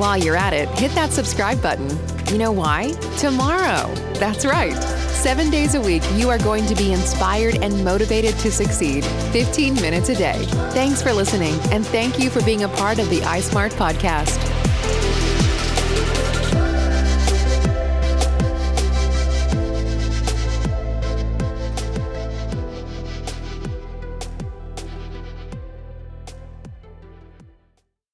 While 0.00 0.16
you're 0.16 0.34
at 0.34 0.54
it, 0.54 0.70
hit 0.78 0.92
that 0.92 1.12
subscribe 1.12 1.60
button. 1.60 1.90
You 2.32 2.38
know 2.38 2.50
why? 2.50 2.92
Tomorrow. 3.18 3.92
That's 4.14 4.46
right. 4.46 4.72
Seven 5.18 5.50
days 5.50 5.74
a 5.74 5.80
week, 5.80 6.04
you 6.12 6.30
are 6.30 6.38
going 6.38 6.64
to 6.66 6.76
be 6.76 6.92
inspired 6.92 7.56
and 7.56 7.84
motivated 7.84 8.38
to 8.38 8.52
succeed 8.52 9.04
15 9.32 9.74
minutes 9.74 10.10
a 10.10 10.14
day. 10.14 10.44
Thanks 10.70 11.02
for 11.02 11.12
listening, 11.12 11.58
and 11.72 11.84
thank 11.84 12.20
you 12.20 12.30
for 12.30 12.40
being 12.44 12.62
a 12.62 12.68
part 12.68 13.00
of 13.00 13.10
the 13.10 13.18
iSmart 13.22 13.72
podcast. 13.72 14.47